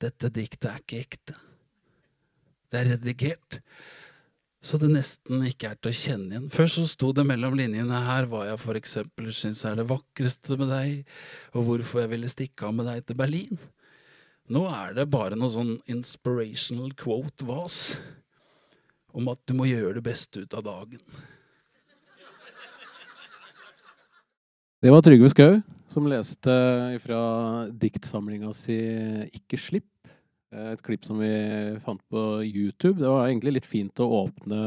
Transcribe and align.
dette 0.00 0.30
diktet 0.32 0.68
er 0.70 0.82
ikke 0.82 1.00
ekte. 1.04 1.36
Det 2.70 2.80
er 2.80 2.92
redigert. 2.94 3.60
Så 4.60 4.76
det 4.76 4.90
nesten 4.92 5.40
ikke 5.48 5.70
er 5.72 5.78
til 5.80 5.88
å 5.88 5.96
kjenne 5.96 6.34
igjen. 6.34 6.48
Før 6.52 6.68
så 6.68 6.84
sto 6.88 7.10
det 7.16 7.24
mellom 7.24 7.56
linjene 7.56 8.02
her 8.04 8.28
hva 8.28 8.44
jeg 8.50 8.60
for 8.60 8.76
eksempel 8.76 9.30
syns 9.32 9.62
er 9.64 9.78
det 9.78 9.88
vakreste 9.88 10.58
med 10.60 10.68
deg, 10.68 11.14
og 11.56 11.64
hvorfor 11.68 12.02
jeg 12.02 12.12
ville 12.12 12.28
stikke 12.32 12.68
av 12.68 12.76
med 12.76 12.90
deg 12.90 13.06
til 13.08 13.16
Berlin. 13.20 13.60
Nå 14.52 14.66
er 14.68 14.96
det 14.98 15.08
bare 15.12 15.38
noe 15.38 15.52
sånn 15.52 15.76
inspirational 15.88 16.92
quote-vas 16.98 17.96
om 19.16 19.28
at 19.32 19.40
du 19.48 19.56
må 19.56 19.68
gjøre 19.70 19.96
det 19.98 20.06
beste 20.06 20.44
ut 20.44 20.56
av 20.58 20.66
dagen. 20.66 21.02
Det 24.80 24.92
var 24.92 25.04
Trygve 25.04 25.28
Skau 25.32 25.58
som 25.90 26.06
leste 26.08 26.52
fra 27.02 27.22
diktsamlinga 27.68 28.52
si 28.56 28.76
Ikke 29.36 29.58
slipp. 29.60 29.88
Eh, 30.50 30.72
et 30.74 30.82
klipp 30.82 31.04
som 31.06 31.20
vi 31.22 31.30
fant 31.84 32.00
på 32.10 32.22
YouTube. 32.44 32.98
Det 32.98 33.08
var 33.08 33.28
egentlig 33.28 33.58
litt 33.58 33.68
fint 33.70 34.02
å 34.02 34.08
åpne 34.24 34.62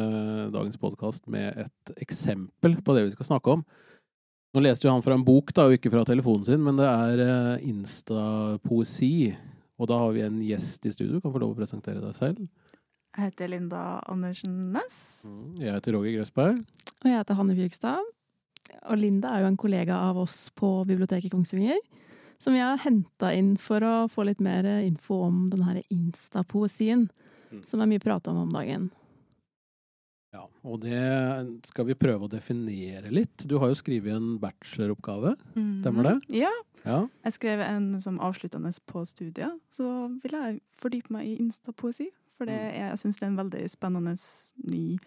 dagens 0.54 0.80
podkast 0.80 1.28
med 1.32 1.66
et 1.66 1.96
eksempel 2.04 2.78
på 2.80 2.96
det 2.96 3.08
vi 3.08 3.16
skal 3.18 3.34
snakke 3.34 3.58
om. 3.58 3.66
Nå 4.54 4.62
leste 4.62 4.86
jo 4.86 4.94
han 4.94 5.04
fra 5.04 5.16
en 5.18 5.26
bok, 5.26 5.50
da, 5.56 5.66
og 5.66 5.76
ikke 5.76 5.92
fra 5.92 6.06
telefonen 6.06 6.46
sin, 6.46 6.62
men 6.64 6.78
det 6.78 6.88
er 6.88 7.24
eh, 7.26 7.66
Insta-poesi. 7.72 9.34
Og 9.82 9.90
da 9.90 9.98
har 10.00 10.14
vi 10.16 10.24
en 10.24 10.38
gjest 10.46 10.86
i 10.88 10.94
studio. 10.94 11.20
Kan 11.20 11.34
få 11.34 11.42
lov 11.42 11.56
å 11.56 11.58
presentere 11.58 12.00
deg 12.04 12.16
selv. 12.16 12.44
Jeg 13.14 13.30
heter 13.30 13.50
Linda 13.52 14.00
Andersen 14.10 14.54
Næss. 14.74 15.00
Mm, 15.26 15.58
jeg 15.60 15.74
heter 15.74 15.98
Roger 15.98 16.16
Grøsberg. 16.20 16.62
Og 17.02 17.10
jeg 17.10 17.18
heter 17.18 17.38
Hanne 17.38 17.58
Bjørgstad. 17.58 18.14
Og 18.90 18.98
Linda 18.98 19.34
er 19.34 19.44
jo 19.44 19.50
en 19.52 19.60
kollega 19.60 19.98
av 20.08 20.22
oss 20.22 20.38
på 20.56 20.70
biblioteket 20.88 21.28
i 21.28 21.34
Kongsvinger. 21.34 21.82
Som 22.44 22.54
vi 22.58 22.60
har 22.60 22.82
henta 22.84 23.30
inn 23.38 23.54
for 23.62 23.80
å 23.88 23.94
få 24.12 24.26
litt 24.28 24.42
mer 24.44 24.66
info 24.84 25.22
om 25.30 25.46
den 25.54 25.64
her 25.64 25.80
Insta-poesien. 25.94 27.06
Mm. 27.54 27.62
Som 27.64 27.80
er 27.84 27.88
mye 27.94 28.04
prata 28.04 28.34
om 28.34 28.42
om 28.44 28.52
dagen. 28.52 28.90
Ja, 30.34 30.48
og 30.66 30.80
det 30.82 30.98
skal 31.70 31.86
vi 31.86 31.94
prøve 31.96 32.26
å 32.26 32.32
definere 32.32 33.12
litt. 33.14 33.44
Du 33.48 33.60
har 33.62 33.70
jo 33.70 33.78
skrevet 33.78 34.16
en 34.16 34.32
bacheloroppgave, 34.42 35.36
stemmer 35.54 36.08
det? 36.10 36.16
Mhm. 36.28 36.38
Ja. 36.42 36.52
Ja. 36.84 36.98
Jeg 37.24 37.34
skrev 37.38 37.62
en 37.64 38.02
som 38.02 38.18
avsluttende 38.20 38.74
på 38.90 39.06
studiet. 39.08 39.54
Så 39.72 39.86
ville 40.24 40.42
jeg 40.50 40.62
fordype 40.76 41.14
meg 41.16 41.28
i 41.30 41.38
instapoesi. 41.40 42.10
For 42.36 42.46
det 42.50 42.58
Mm. 42.60 42.74
er, 42.74 42.90
jeg 42.90 42.98
syns 43.00 43.20
det 43.20 43.24
er 43.24 43.32
en 43.32 43.38
veldig 43.38 43.70
spennende 43.70 44.16
ny 44.72 44.98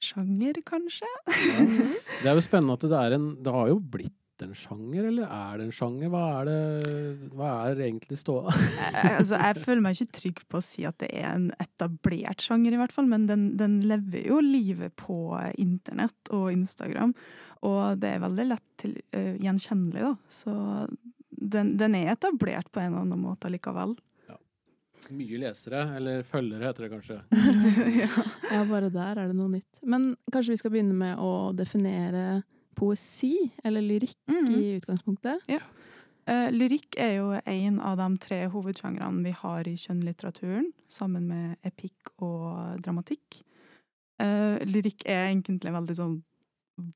sjanger, 0.00 0.54
kanskje. 0.64 1.06
Det 2.22 2.26
er 2.26 2.34
jo 2.34 2.40
spennende 2.40 2.72
at 2.72 2.80
det 2.80 2.92
er 2.98 3.12
en 3.18 3.36
Det 3.42 3.52
har 3.52 3.68
jo 3.68 3.78
blitt 3.78 4.16
en 4.46 4.56
sjanger, 4.56 5.06
eller 5.10 5.26
er 5.26 5.60
det 5.60 5.66
en 5.66 5.74
sjanger? 5.74 6.10
Hva 6.12 6.22
er 6.40 6.48
det 6.48 7.30
Hva 7.36 7.50
er 7.68 7.82
egentlig 7.86 8.18
ståa? 8.20 8.54
Jeg, 8.54 9.12
altså, 9.18 9.38
jeg 9.40 9.64
føler 9.64 9.84
meg 9.84 9.96
ikke 9.96 10.18
trygg 10.20 10.42
på 10.50 10.60
å 10.60 10.64
si 10.64 10.86
at 10.88 10.98
det 11.02 11.10
er 11.20 11.28
en 11.32 11.48
etablert 11.62 12.44
sjanger, 12.44 12.74
i 12.74 12.80
hvert 12.80 12.94
fall, 12.94 13.08
men 13.10 13.28
den, 13.30 13.46
den 13.60 13.80
lever 13.90 14.28
jo 14.32 14.40
livet 14.44 14.96
på 15.00 15.20
internett 15.60 16.34
og 16.36 16.50
Instagram. 16.54 17.14
Og 17.68 18.00
det 18.00 18.14
er 18.14 18.22
veldig 18.24 18.46
lett 18.48 18.68
til, 18.80 18.96
uh, 19.16 19.34
gjenkjennelig, 19.40 20.06
da. 20.06 20.14
Så 20.32 20.54
den, 21.30 21.74
den 21.80 21.96
er 21.98 22.14
etablert 22.14 22.70
på 22.72 22.82
en 22.82 22.92
eller 22.92 23.04
annen 23.06 23.26
måte 23.28 23.52
likevel. 23.52 23.96
Mye 25.08 25.38
lesere, 25.40 25.80
eller 25.96 26.22
følgere 26.28 26.68
heter 26.68 26.86
det 26.86 26.90
kanskje. 26.92 27.18
ja. 28.02 28.24
Ja, 28.52 28.60
bare 28.68 28.90
der 28.92 29.18
er 29.18 29.30
det 29.30 29.36
noe 29.38 29.50
nytt. 29.50 29.80
Men 29.82 30.12
kanskje 30.30 30.54
vi 30.54 30.60
skal 30.60 30.74
begynne 30.74 30.96
med 30.96 31.18
å 31.18 31.50
definere 31.56 32.42
poesi, 32.76 33.50
eller 33.64 33.82
lyrikk, 33.82 34.16
Mhm. 34.28 34.54
i 34.54 34.80
utgangspunktet? 34.80 35.40
Eh, 36.26 36.50
lyrikk 36.52 36.96
er 36.98 37.16
jo 37.16 37.40
en 37.44 37.80
av 37.80 37.96
de 37.96 38.18
tre 38.18 38.46
hovedsjangrene 38.48 39.24
vi 39.24 39.30
har 39.32 39.66
i 39.66 39.74
kjønnlitteraturen, 39.76 40.72
sammen 40.88 41.26
med 41.26 41.56
epikk 41.64 42.12
og 42.20 42.80
dramatikk. 42.82 43.42
Uh, 44.20 44.58
lyrikk 44.68 45.06
er 45.06 45.30
egentlig 45.32 45.64
en 45.64 45.78
veldig 45.78 45.96
sånn 45.96 46.22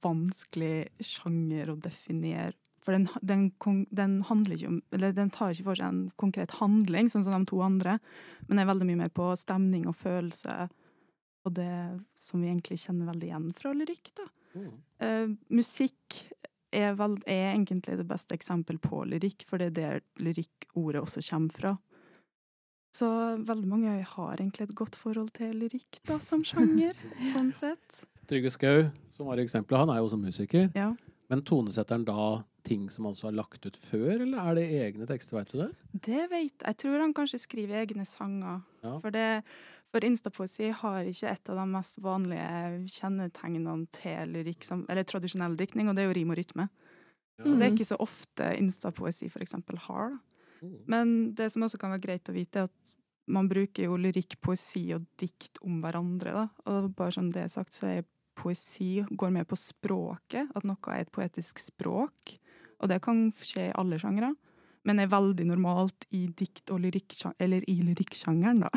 vanskelig 0.04 0.88
sjanger 1.00 1.70
å 1.72 1.80
definere. 1.80 2.52
For 2.84 2.92
den, 2.92 3.08
den, 3.24 3.46
den 3.96 4.18
handler 4.28 4.58
ikke 4.58 4.68
om 4.68 4.82
Eller 4.92 5.14
den 5.16 5.30
tar 5.32 5.54
ikke 5.54 5.64
for 5.70 5.74
seg 5.80 5.88
en 5.88 6.12
konkret 6.20 6.50
handling, 6.60 7.08
sånn 7.08 7.24
som 7.24 7.32
de 7.32 7.48
to 7.48 7.62
andre, 7.64 7.98
men 8.46 8.58
er 8.60 8.68
veldig 8.68 8.88
mye 8.90 9.00
mer 9.06 9.08
på 9.08 9.30
stemning 9.40 9.86
og 9.88 9.96
følelse, 9.96 10.68
og 11.46 11.54
det 11.56 12.00
som 12.14 12.42
vi 12.42 12.50
egentlig 12.52 12.82
kjenner 12.84 13.08
veldig 13.08 13.30
igjen 13.30 13.48
fra 13.56 13.72
lyrikk, 13.72 14.12
da. 14.20 14.28
Mm. 14.54 14.74
Eh, 15.04 15.26
musikk 15.54 16.20
er, 16.74 16.94
vel, 16.98 17.18
er 17.26 17.52
egentlig 17.52 17.82
det 17.84 18.06
beste 18.08 18.36
eksempel 18.36 18.80
på 18.82 19.04
lyrikk, 19.08 19.46
for 19.48 19.62
det 19.62 19.72
er 19.72 19.76
der 19.78 20.04
lyrikkordet 20.22 21.02
også 21.02 21.22
kommer 21.28 21.58
fra. 21.58 21.74
Så 22.94 23.08
veldig 23.42 23.66
mange 23.66 23.94
har 24.06 24.34
egentlig 24.38 24.68
et 24.68 24.76
godt 24.78 24.96
forhold 24.98 25.32
til 25.34 25.54
lyrikk 25.64 25.98
da, 26.06 26.20
som 26.22 26.44
sjanger, 26.48 26.94
sånn 27.32 27.50
sett. 27.56 28.04
Trygve 28.30 28.52
Skau, 28.54 28.86
som 29.12 29.28
var 29.28 29.42
eksempelet, 29.42 29.84
han 29.84 29.92
er 29.92 30.00
jo 30.00 30.08
også 30.08 30.20
musiker. 30.20 30.70
Ja. 30.78 30.92
Men 31.32 31.42
tonesetter 31.46 31.98
han 31.98 32.06
da 32.06 32.44
ting 32.64 32.86
som 32.92 33.04
han 33.04 33.16
også 33.16 33.28
har 33.28 33.36
lagt 33.36 33.66
ut 33.66 33.76
før, 33.90 34.22
eller 34.22 34.38
er 34.40 34.58
det 34.58 34.64
egne 34.78 35.08
tekster, 35.08 35.36
veit 35.36 35.50
du 35.52 35.58
det? 35.60 35.70
Det 35.92 36.22
vet 36.30 36.52
jeg. 36.52 36.64
Jeg 36.64 36.78
tror 36.80 37.02
han 37.02 37.14
kanskje 37.16 37.42
skriver 37.42 37.82
egne 37.82 38.06
sanger. 38.08 38.62
Ja. 38.84 38.94
For, 39.02 39.12
det, 39.12 39.26
for 39.94 40.02
instapoesi 40.04 40.72
har 40.74 41.06
ikke 41.06 41.30
et 41.30 41.50
av 41.52 41.60
de 41.60 41.64
mest 41.70 42.00
vanlige 42.02 42.80
kjennetegnene 42.96 43.86
til 43.94 44.32
lyrikk, 44.34 44.64
som, 44.66 44.82
eller 44.90 45.06
tradisjonell 45.06 45.54
diktning, 45.60 45.86
og 45.88 45.94
det 45.94 46.02
er 46.02 46.08
jo 46.10 46.16
rim 46.18 46.32
og 46.34 46.38
rytme. 46.40 46.66
Ja. 47.38 47.44
Det 47.44 47.52
er 47.54 47.70
Mhm. 47.70 47.74
ikke 47.76 47.86
så 47.86 47.96
ofte 48.02 48.48
instapoesi 48.58 49.30
for 49.30 49.40
eksempel 49.46 49.78
har. 49.78 50.10
da. 50.10 50.18
Mm. 50.66 50.76
Men 50.86 51.34
det 51.34 51.52
som 51.52 51.62
også 51.62 51.78
kan 51.78 51.90
være 51.94 52.00
greit 52.02 52.24
å 52.30 52.34
vite, 52.34 52.56
er 52.56 52.62
at 52.64 52.94
man 53.28 53.48
bruker 53.48 53.84
jo 53.84 53.96
lyrikk, 53.96 54.40
poesi 54.40 54.92
og 54.94 55.06
dikt 55.16 55.58
om 55.62 55.80
hverandre. 55.80 56.32
Da. 56.32 56.48
Og 56.66 56.94
bare 56.96 57.12
som 57.12 57.30
det 57.30 57.44
er 57.44 57.48
sagt, 57.48 57.72
så 57.72 57.86
er 57.98 58.04
poesi 58.36 59.04
går 59.10 59.30
mer 59.32 59.44
på 59.44 59.56
språket, 59.56 60.50
at 60.54 60.64
noe 60.64 60.76
er 60.88 61.00
et 61.02 61.12
poetisk 61.12 61.58
språk. 61.58 62.38
Og 62.80 62.88
det 62.88 63.00
kan 63.02 63.30
skje 63.32 63.68
i 63.70 63.74
alle 63.78 63.98
sjangre, 63.98 64.34
men 64.84 65.00
er 65.00 65.10
veldig 65.12 65.46
normalt 65.48 66.06
i 66.14 66.26
dikt- 66.36 66.70
og 66.72 66.82
lyrikksjangeren, 66.84 67.40
eller 67.44 67.64
i 67.70 67.76
lyrikksjangeren, 67.86 68.64
da. 68.66 68.70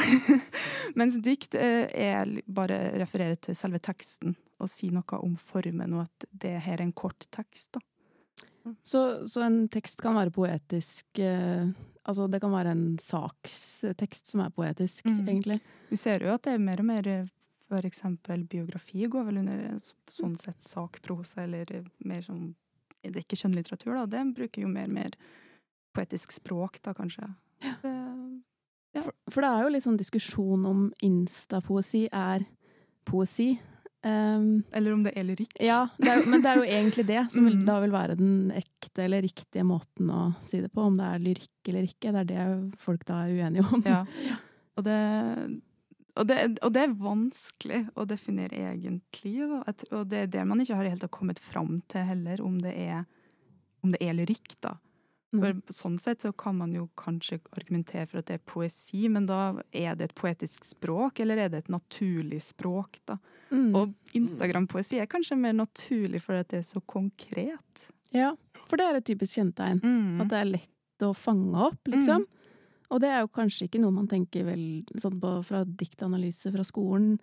Mens 1.00 1.20
dikt 1.24 1.58
eh, 1.60 1.88
er 1.92 2.32
bare 2.48 2.80
refererer 3.02 3.40
til 3.44 3.58
selve 3.60 3.82
teksten 3.84 4.38
og 4.58 4.72
sier 4.72 4.96
noe 4.96 5.20
om 5.22 5.36
formen, 5.40 5.98
og 5.98 6.08
at 6.08 6.28
det 6.32 6.56
her 6.66 6.80
er 6.80 6.88
en 6.88 6.96
kort 6.96 7.28
tekst. 7.36 7.76
da. 7.76 7.84
Så, 8.84 9.28
så 9.28 9.44
en 9.46 9.62
tekst 9.72 10.02
kan 10.04 10.18
være 10.18 10.34
poetisk 10.36 11.22
eh, 11.24 11.70
Altså 12.08 12.26
det 12.32 12.40
kan 12.40 12.54
være 12.54 12.72
en 12.72 12.84
sakstekst 13.04 14.30
som 14.32 14.40
er 14.46 14.52
poetisk, 14.56 15.10
mm. 15.12 15.26
egentlig. 15.28 15.58
Vi 15.90 15.98
ser 16.00 16.24
jo 16.24 16.32
at 16.32 16.46
det 16.46 16.54
er 16.56 16.62
mer 16.64 16.80
og 16.80 16.88
mer 16.88 17.10
for 17.68 17.84
eksempel 17.84 18.46
biografi 18.48 19.10
går 19.12 19.26
vel 19.28 19.42
under 19.42 19.66
sånn 20.12 20.38
sett 20.40 20.64
sakprosa, 20.64 21.44
eller 21.44 21.90
mer 22.08 22.24
sånn 22.24 22.54
Det 23.02 23.12
er 23.12 23.26
ikke 23.26 23.38
skjønnlitteratur, 23.40 23.92
da. 23.94 24.06
Det 24.08 24.24
bruker 24.38 24.64
jo 24.64 24.72
mer 24.72 24.88
og 24.88 24.96
mer 24.96 25.18
poetisk 25.98 26.36
språk, 26.38 26.80
da, 26.86 26.94
kanskje. 26.98 27.32
Det, 27.82 27.96
Ja. 28.96 29.02
For, 29.04 29.14
for 29.30 29.44
det 29.44 29.50
er 29.52 29.66
jo 29.66 29.72
litt 29.76 29.84
sånn 29.86 29.98
diskusjon 30.00 30.64
om 30.66 30.86
instapoesi 31.06 32.08
er 32.10 32.46
poesi. 33.06 33.52
Um, 34.08 34.64
eller 34.78 34.94
om 34.96 35.02
det 35.04 35.12
er 35.18 35.26
lyrikk. 35.28 35.52
ja, 35.62 35.82
det 36.00 36.08
er, 36.14 36.22
men 36.30 36.42
det 36.42 36.50
er 36.50 36.60
jo 36.62 36.66
egentlig 36.70 37.06
det 37.10 37.24
som 37.34 37.46
vil, 37.46 37.58
Mm. 37.60 37.66
da 37.68 37.76
vil 37.84 37.92
være 37.94 38.16
den 38.18 38.52
ekte 38.56 39.04
eller 39.04 39.22
riktige 39.26 39.66
måten 39.68 40.10
å 40.14 40.22
si 40.46 40.62
det 40.64 40.72
på. 40.72 40.86
Om 40.88 40.98
det 40.98 41.06
er 41.12 41.20
lyrikk 41.26 41.70
eller 41.72 41.84
ikke. 41.90 42.14
Det 42.16 42.22
er 42.24 42.30
det 42.32 42.80
folk 42.82 43.04
da 43.10 43.20
er 43.26 43.36
uenige 43.36 43.66
om. 43.68 43.84
Ja. 43.86 44.06
Og 44.78 44.84
det, 44.86 44.98
og, 46.16 46.28
det, 46.30 46.38
og 46.62 46.74
det 46.74 46.82
er 46.86 46.92
vanskelig 47.02 47.80
å 47.98 48.06
definere 48.06 48.60
egentlig, 48.72 49.42
Og 49.92 50.04
det 50.10 50.18
er 50.24 50.28
det 50.28 50.44
man 50.48 50.62
ikke 50.62 50.78
har 50.78 50.90
helt 50.90 51.06
kommet 51.12 51.40
fram 51.42 51.80
til 51.90 52.06
heller, 52.06 52.42
om 52.46 52.60
det 52.62 52.74
er, 52.78 53.04
om 53.84 53.92
det 53.94 54.02
er 54.02 54.14
lyrikk, 54.14 54.54
da. 54.62 54.76
For 55.40 55.54
Mm. 55.54 55.62
på 55.62 55.74
sånn 55.74 56.00
sett 56.00 56.20
så 56.22 56.32
kan 56.36 56.56
man 56.58 56.74
jo 56.74 56.90
kanskje 56.98 57.40
argumentere 57.58 58.08
for 58.08 58.18
at 58.20 58.26
det 58.26 58.34
er 58.40 58.46
poesi, 58.46 59.08
men 59.10 59.26
da 59.26 59.62
er 59.74 59.96
det 59.96 60.10
et 60.12 60.16
poetisk 60.16 60.64
språk, 60.66 61.20
eller 61.20 61.38
er 61.38 61.50
det 61.50 61.58
et 61.66 61.70
naturlig 61.72 62.42
språk, 62.42 63.00
da? 63.06 63.18
Mm. 63.52 63.76
Og 63.76 63.94
Instagram-poesi 64.14 65.00
er 65.02 65.08
kanskje 65.08 65.38
mer 65.40 65.54
naturlig 65.54 66.22
fordi 66.22 66.48
det 66.50 66.60
er 66.60 66.68
så 66.68 66.82
konkret. 66.86 67.90
Ja, 68.14 68.34
for 68.68 68.78
det 68.78 68.86
er 68.86 68.96
et 68.98 69.06
typisk 69.06 69.36
kjennetegn. 69.38 69.82
Mm. 69.84 70.22
At 70.22 70.28
det 70.30 70.38
er 70.42 70.46
lett 70.58 70.70
å 71.06 71.14
fange 71.16 71.56
opp, 71.56 71.80
liksom. 71.88 72.26
Og 72.94 73.02
det 73.04 73.10
er 73.12 73.26
jo 73.26 73.34
kanskje 73.36 73.68
ikke 73.68 73.82
noe 73.84 73.96
man 73.96 74.08
tenker 74.08 74.46
vel 74.48 74.64
sånn 75.02 75.18
på 75.20 75.34
fra 75.48 75.64
diktanalyse 75.68 76.54
fra 76.54 76.64
skolen. 76.68 77.18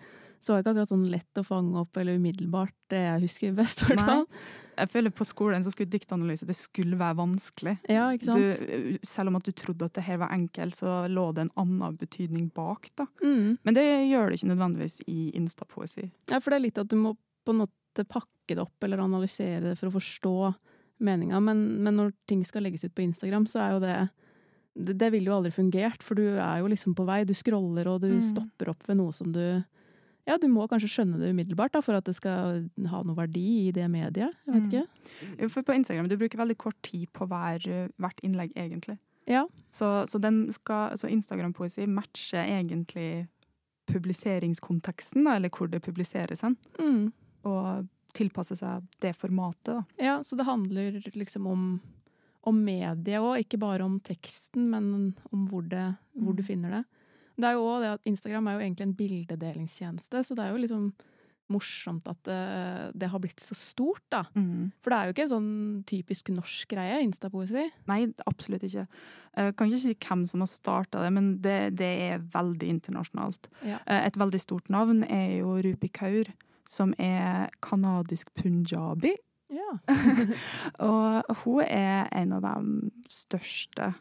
Så 0.45 0.53
var 0.53 0.61
det 0.61 0.65
ikke 0.65 0.75
akkurat 0.75 0.93
sånn 0.93 1.07
lett 1.09 1.41
å 1.41 1.45
fange 1.47 1.81
opp 1.81 1.97
eller 1.97 2.19
umiddelbart, 2.21 2.75
det 2.93 3.01
jeg 3.01 3.23
husker 3.23 3.55
best, 3.57 3.81
i 3.81 3.87
hvert 3.89 4.03
Nei. 4.03 4.09
fall. 4.11 4.27
Jeg 4.75 4.91
føler 4.93 5.15
på 5.15 5.25
skolen 5.25 5.65
så 5.65 5.71
skulle 5.73 5.93
diktanalyse 5.93 6.49
det 6.49 6.57
skulle 6.59 6.99
være 7.01 7.17
vanskelig. 7.23 7.77
Ja, 7.89 8.11
ikke 8.13 8.29
sant? 8.29 8.61
Du, 8.61 8.99
selv 9.09 9.33
om 9.33 9.39
at 9.39 9.49
du 9.49 9.55
trodde 9.57 9.89
at 9.89 9.97
det 9.97 10.05
her 10.05 10.19
var 10.21 10.35
enkelt, 10.35 10.77
så 10.77 11.05
lå 11.09 11.31
det 11.33 11.47
en 11.47 11.55
annen 11.63 11.97
betydning 11.97 12.51
bak. 12.53 12.91
da. 12.99 13.07
Mm. 13.23 13.57
Men 13.63 13.79
det 13.79 13.87
gjør 13.87 14.29
det 14.29 14.41
ikke 14.41 14.51
nødvendigvis 14.53 14.99
i 15.09 15.31
instapoesi. 15.39 16.11
Ja, 16.29 16.43
for 16.43 16.53
det 16.53 16.59
er 16.59 16.67
litt 16.67 16.83
at 16.83 16.93
du 16.93 16.99
må 17.01 17.15
på 17.45 17.55
en 17.55 17.63
måte 17.65 18.05
pakke 18.05 18.53
det 18.53 18.61
opp 18.61 18.85
eller 18.85 19.01
analysere 19.01 19.71
det 19.71 19.79
for 19.81 19.89
å 19.89 19.97
forstå 19.97 20.37
meninga. 21.05 21.41
Men, 21.41 21.65
men 21.87 21.97
når 22.03 22.13
ting 22.29 22.45
skal 22.45 22.67
legges 22.67 22.85
ut 22.85 22.95
på 22.95 23.07
Instagram, 23.07 23.49
så 23.49 23.63
er 23.63 23.73
jo 23.75 23.83
det 23.85 23.97
det, 24.77 24.97
det 24.99 25.13
ville 25.13 25.27
jo 25.31 25.37
aldri 25.39 25.53
fungert, 25.55 26.03
for 26.03 26.15
du 26.19 26.25
er 26.37 26.59
jo 26.61 26.67
liksom 26.69 26.95
på 26.95 27.05
vei. 27.07 27.25
Du 27.25 27.33
scroller, 27.35 27.87
og 27.87 28.01
du 28.03 28.09
Mm. 28.15 28.21
stopper 28.23 28.71
opp 28.71 28.83
ved 28.89 28.97
noe 28.97 29.13
som 29.13 29.33
du 29.33 29.65
Ja, 30.27 30.39
du 30.39 30.47
må 30.49 30.67
kanskje 30.67 30.89
skjønne 30.89 31.19
det 31.21 31.29
umiddelbart 31.35 31.73
da, 31.73 31.81
for 31.83 31.93
at 31.93 32.05
det 32.07 32.15
skal 32.17 32.71
ha 32.89 33.03
noe 33.03 33.15
verdi 33.15 33.69
i 33.69 33.73
det 33.73 33.91
mediet. 33.91 34.33
Jeg 34.47 34.55
vet 34.55 34.63
Mm. 34.63 34.71
ikke. 34.71 34.87
Jo, 35.43 35.49
For 35.51 35.63
på 35.63 35.75
Instagram 35.77 36.09
du 36.09 36.17
bruker 36.17 36.39
veldig 36.39 36.57
kort 36.57 36.81
tid 36.83 37.13
på 37.13 37.29
hver, 37.29 37.91
hvert 38.01 38.21
innlegg, 38.25 38.55
egentlig. 38.57 38.97
Ja. 39.29 39.45
Så, 39.71 40.07
så, 40.09 40.19
så 40.19 41.11
Instagram-poesi 41.11 41.87
matcher 41.87 42.41
egentlig 42.49 43.29
publiseringskonteksten, 44.09 45.25
da, 45.25 45.37
eller 45.37 45.51
hvor 45.51 45.69
det 45.71 45.83
publiseres 45.85 46.43
hen, 46.43 46.57
Mm. 46.79 47.13
og 47.45 47.89
tilpasser 48.15 48.57
seg 48.57 48.83
det 49.01 49.15
formatet. 49.17 49.65
da. 49.65 49.83
Ja, 49.99 50.19
så 50.23 50.37
det 50.37 50.47
handler 50.47 51.03
liksom 51.15 51.47
om, 51.47 51.81
om 52.47 52.59
mediet 52.65 53.21
òg, 53.21 53.39
ikke 53.45 53.59
bare 53.63 53.85
om 53.87 53.99
teksten, 54.05 54.69
men 54.71 55.15
om 55.33 55.47
hvor, 55.49 55.63
det, 55.69 55.97
hvor 56.19 56.37
du 56.37 56.43
Mm. 56.43 56.47
finner 56.47 56.71
det. 56.79 56.85
Det 57.37 57.45
er 57.49 57.53
jo 57.57 57.65
også 57.67 57.81
det 57.83 57.93
at 57.97 58.07
Instagram 58.07 58.47
er 58.47 58.53
jo 58.59 58.65
egentlig 58.67 58.87
en 58.87 58.95
bildedelingstjeneste, 58.95 60.21
så 60.25 60.35
det 60.37 60.45
er 60.45 60.53
jo 60.55 60.61
liksom 60.63 60.93
morsomt 61.53 62.07
at 62.09 62.21
det, 62.25 62.37
det 62.97 63.09
har 63.13 63.21
blitt 63.21 63.41
så 63.45 63.53
stort, 63.59 64.01
da. 64.11 64.23
For 64.81 64.89
det 64.91 64.97
er 64.97 65.05
jo 65.11 65.13
ikke 65.13 65.25
en 65.27 65.33
sånn 65.35 65.51
typisk 65.85 66.31
norsk 66.33 66.69
greie, 66.73 67.03
instapoesi. 67.05 67.67
Nei, 67.91 68.07
absolutt 68.27 68.65
ikke. 68.65 68.87
Jeg 69.37 69.57
kan 69.59 69.69
ikke 69.69 69.81
si 69.83 69.93
hvem 70.07 70.23
som 70.31 70.41
har 70.41 70.49
starta 70.49 71.03
det, 71.05 71.11
men 71.13 71.29
det, 71.45 71.59
det 71.77 71.91
er 72.13 72.25
veldig 72.33 72.71
internasjonalt. 72.79 73.51
Ja. 73.67 73.77
Eh, 73.87 74.07
Et 74.07 74.17
veldig 74.17 74.41
stort 74.41 74.71
navn 74.73 75.03
er 75.05 75.41
jo 75.43 75.59
Rupi 75.61 75.89
Kaur, 75.93 76.33
som 76.67 76.95
er 76.99 77.51
kanadisk 77.61 78.31
punjabi. 78.41 79.13
Ja. 79.55 79.75
Og 80.89 81.37
hun 81.45 81.63
er 81.67 82.09
en 82.13 82.33
av 82.37 82.43
de 82.43 82.91
største 83.11 83.95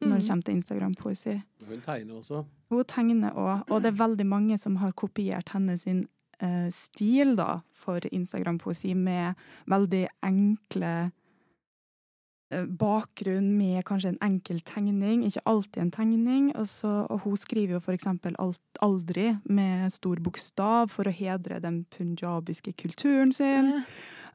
når 0.00 0.18
det 0.18 0.24
Mm. 0.24 0.28
kommer 0.28 0.42
til 0.44 0.54
Instagram-poesi. 0.54 1.42
Hun 1.68 1.80
tegner 1.80 2.14
også. 2.18 2.44
Hun 2.70 2.84
tegner 2.84 3.32
òg, 3.32 3.62
og 3.70 3.82
det 3.82 3.88
er 3.94 4.04
veldig 4.06 4.26
mange 4.26 4.58
som 4.58 4.76
har 4.76 4.92
kopiert 4.92 5.48
hennes 5.54 5.80
sin, 5.86 6.06
eh, 6.40 6.68
stil 6.70 7.36
da, 7.36 7.60
for 7.72 8.00
Instagram-poesi, 8.12 8.94
med 8.94 9.34
veldig 9.66 10.06
enkle 10.22 11.12
eh, 12.50 12.66
bakgrunn 12.66 13.56
med 13.56 13.84
kanskje 13.84 14.08
en 14.12 14.18
enkel 14.22 14.60
tegning, 14.60 15.24
ikke 15.24 15.40
alltid 15.46 15.82
en 15.82 15.90
tegning. 15.90 16.56
Og, 16.56 16.68
så, 16.68 17.06
og 17.10 17.20
hun 17.20 17.36
skriver 17.36 17.72
jo 17.72 17.80
for 17.80 17.92
eksempel 17.92 18.36
alt, 18.38 18.60
'aldri' 18.82 19.40
med 19.48 19.92
stor 19.92 20.16
bokstav 20.16 20.90
for 20.90 21.04
å 21.04 21.12
hedre 21.12 21.60
den 21.60 21.86
punjabiske 21.90 22.76
kulturen 22.76 23.32
sin. 23.32 23.82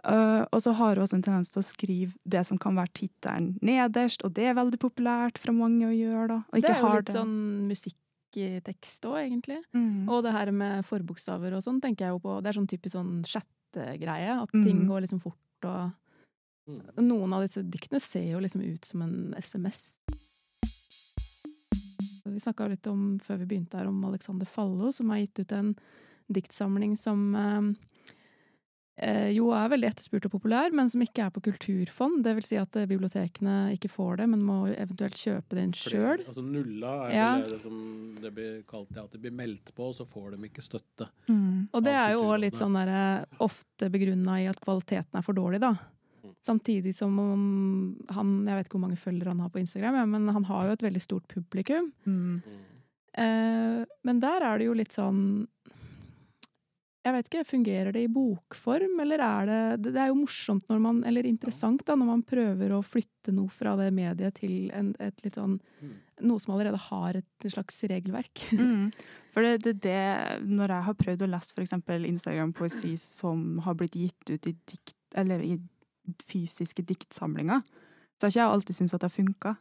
Uh, 0.04 0.46
og 0.52 0.62
så 0.64 0.74
har 0.74 0.96
hun 0.96 1.04
også 1.04 1.14
en 1.20 1.22
tendens 1.22 1.52
til 1.54 1.62
å 1.62 1.66
skrive 1.68 2.14
det 2.26 2.42
som 2.48 2.58
kan 2.58 2.74
være 2.76 2.90
tittelen 2.98 3.60
nederst, 3.62 4.24
og 4.26 4.34
det 4.34 4.48
er 4.50 4.56
veldig 4.58 4.80
populært 4.82 5.38
fra 5.38 5.54
mange 5.54 5.86
å 5.86 5.94
gjøre, 5.94 6.28
da. 6.28 6.40
Og 6.50 6.62
Det 6.62 6.70
er 6.72 6.80
jo 6.82 6.94
litt 6.96 7.06
det. 7.06 7.16
sånn 7.16 7.36
musikktekst 7.70 9.06
òg, 9.06 9.20
egentlig. 9.28 9.60
Mm. 9.78 10.10
Og 10.10 10.24
det 10.24 10.32
her 10.34 10.52
med 10.52 10.86
forbokstaver 10.90 11.54
og 11.54 11.62
sånn, 11.64 11.80
tenker 11.82 12.06
jeg 12.08 12.16
jo 12.16 12.20
på. 12.20 12.42
Det 12.42 12.50
er 12.50 12.58
sånn 12.60 12.68
typisk 12.72 12.96
sånn 12.98 13.22
chattegreie. 13.24 14.42
At 14.42 14.52
Mm. 14.54 14.64
ting 14.66 14.88
går 14.88 15.02
liksom 15.06 15.22
fort 15.22 15.38
og 15.70 15.94
Mm. 16.70 16.82
Noen 17.08 17.34
av 17.34 17.42
disse 17.42 17.64
diktene 17.68 18.00
ser 18.00 18.24
jo 18.32 18.40
liksom 18.40 18.62
ut 18.62 18.86
som 18.86 19.02
en 19.02 19.34
SMS. 19.36 19.98
Vi 22.26 22.40
snakka 22.40 22.68
litt 22.70 22.88
om, 22.88 23.20
før 23.20 23.40
vi 23.42 23.46
begynte 23.50 23.78
her, 23.80 23.88
om 23.90 24.04
Alexander 24.06 24.46
Fallo, 24.46 24.92
som 24.92 25.10
har 25.10 25.18
gitt 25.24 25.40
ut 25.40 25.52
en 25.58 25.76
diktsamling 26.32 26.94
som 26.98 27.36
eh, 27.36 27.62
jo 29.34 29.48
er 29.58 29.70
veldig 29.72 29.88
etterspurt 29.90 30.26
og 30.28 30.34
populær, 30.36 30.74
men 30.78 30.90
som 30.92 31.02
ikke 31.02 31.24
er 31.26 31.32
på 31.34 31.42
kulturfond. 31.48 32.20
Det 32.26 32.36
vil 32.38 32.46
si 32.46 32.58
at 32.62 32.76
eh, 32.78 32.86
bibliotekene 32.86 33.56
ikke 33.74 33.90
får 33.90 34.20
det, 34.22 34.28
men 34.30 34.44
må 34.46 34.58
eventuelt 34.76 35.18
kjøpe 35.18 35.58
den 35.58 35.72
sjøl. 35.74 36.22
Altså 36.28 36.44
nulla 36.46 36.92
er 37.08 37.16
Ja. 37.16 37.30
det 37.42 37.62
som 37.64 37.80
det 38.22 38.34
blir 38.36 38.60
kalt 38.70 38.92
det, 38.94 39.02
at 39.02 39.12
det 39.16 39.22
blir 39.24 39.34
meldt 39.34 39.74
på, 39.74 39.88
og 39.90 39.96
så 39.98 40.06
får 40.06 40.36
de 40.36 40.50
ikke 40.50 40.62
støtte. 40.62 41.08
Mm. 41.28 41.70
Og 41.74 41.84
det 41.84 41.96
er 41.98 42.14
jo 42.14 42.28
òg 42.30 42.40
litt 42.44 42.60
sånn 42.60 42.78
der, 42.78 43.26
ofte 43.42 43.90
begrunna 43.90 44.38
i 44.44 44.50
at 44.52 44.62
kvaliteten 44.62 45.18
er 45.18 45.26
for 45.26 45.34
dårlig, 45.34 45.62
da. 45.66 45.74
Mm. 46.22 46.36
Samtidig 46.46 46.94
som 46.94 47.18
om 47.18 47.46
han 48.14 48.46
Jeg 48.46 48.56
vet 48.60 48.68
ikke 48.70 48.78
hvor 48.78 48.86
mange 48.86 49.02
følgere 49.02 49.34
han 49.34 49.40
har 49.42 49.50
på 49.50 49.60
Instagram, 49.64 49.96
ja, 49.98 50.06
men 50.06 50.28
han 50.30 50.44
har 50.46 50.68
jo 50.68 50.72
et 50.78 50.86
veldig 50.86 51.02
stort 51.02 51.26
publikum. 51.28 51.90
Mm. 52.06 52.44
Eh, 53.18 53.82
men 54.06 54.20
der 54.24 54.46
er 54.46 54.58
det 54.62 54.68
jo 54.70 54.78
litt 54.78 54.94
sånn 54.96 55.48
Jeg 57.02 57.16
vet 57.16 57.28
ikke, 57.30 57.46
fungerer 57.50 57.96
det 57.96 58.04
i 58.06 58.10
bokform, 58.14 59.00
eller 59.02 59.22
er 59.26 59.48
det 59.50 59.90
Det 59.90 59.98
er 59.98 60.12
jo 60.12 60.20
morsomt 60.20 60.68
når 60.70 60.82
man 60.84 61.00
Eller 61.10 61.26
interessant, 61.26 61.82
da, 61.88 61.96
når 61.98 62.10
man 62.12 62.22
prøver 62.28 62.76
å 62.76 62.84
flytte 62.86 63.34
noe 63.34 63.50
fra 63.50 63.74
det 63.80 63.90
mediet 63.96 64.38
til 64.38 64.70
en, 64.78 64.94
et 65.00 65.26
litt 65.26 65.40
sånn 65.40 65.60
Mm. 65.82 65.96
Noe 66.30 66.38
som 66.38 66.52
allerede 66.54 66.78
har 66.78 67.18
et 67.18 67.46
slags 67.50 67.80
regelverk. 67.90 68.44
Mm. 68.62 68.92
For 69.34 69.42
det 69.42 69.64
det, 69.64 69.74
det 69.82 70.44
Når 70.46 70.76
jeg 70.76 70.86
har 70.86 70.98
prøvd 71.00 71.24
å 71.26 71.30
lese 71.32 71.56
eksempel 71.64 72.06
Instagram-poesi 72.06 72.92
som 73.02 73.58
har 73.66 73.74
blitt 73.80 73.96
gitt 73.98 74.30
ut 74.30 74.48
i 74.48 74.54
dikt, 74.54 74.98
eller 75.18 75.42
i 75.42 75.56
fysiske 76.28 76.84
diktsamlinger, 76.86 77.64
så 78.20 78.28
har 78.28 78.34
ikke 78.34 78.40
jeg 78.44 78.54
alltid 78.54 78.78
syntes 78.78 78.94
at 78.94 79.02
det 79.02 79.10
har 79.10 79.16
funka. 79.16 79.56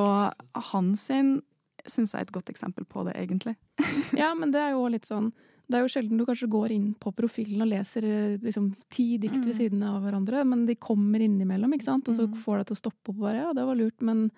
Og 0.00 0.62
han 0.72 0.94
sin 0.96 1.34
syns 1.88 2.14
jeg 2.14 2.22
er 2.22 2.28
et 2.28 2.34
godt 2.34 2.50
eksempel 2.52 2.86
på 2.88 3.04
det, 3.08 3.16
egentlig. 3.20 3.56
Ja, 4.20 4.32
men 4.34 4.52
det 4.54 4.62
er 4.62 4.76
jo 4.76 4.88
litt 4.88 5.08
sånn 5.08 5.32
Det 5.68 5.76
er 5.76 5.82
jo 5.84 5.88
sjelden 5.92 6.16
du 6.16 6.24
kanskje 6.24 6.48
går 6.48 6.70
inn 6.72 6.94
på 6.98 7.12
profilen 7.14 7.60
og 7.60 7.68
leser 7.68 8.04
eh, 8.08 8.36
liksom 8.40 8.70
ti 8.90 9.18
dikt 9.18 9.36
ved 9.44 9.52
Mm. 9.52 9.58
siden 9.58 9.82
av 9.84 10.02
hverandre, 10.02 10.44
men 10.46 10.64
de 10.66 10.74
kommer 10.76 11.20
innimellom, 11.20 11.74
ikke 11.74 11.84
sant? 11.84 12.08
Og 12.08 12.14
så 12.16 12.26
Mm. 12.26 12.34
får 12.42 12.56
deg 12.58 12.66
til 12.66 12.76
å 12.76 12.80
stoppe 12.80 13.08
opp 13.10 13.16
og 13.16 13.20
bare 13.20 13.36
Ja, 13.42 13.52
det 13.52 13.66
var 13.66 13.76
lurt, 13.76 14.00
men 14.00 14.30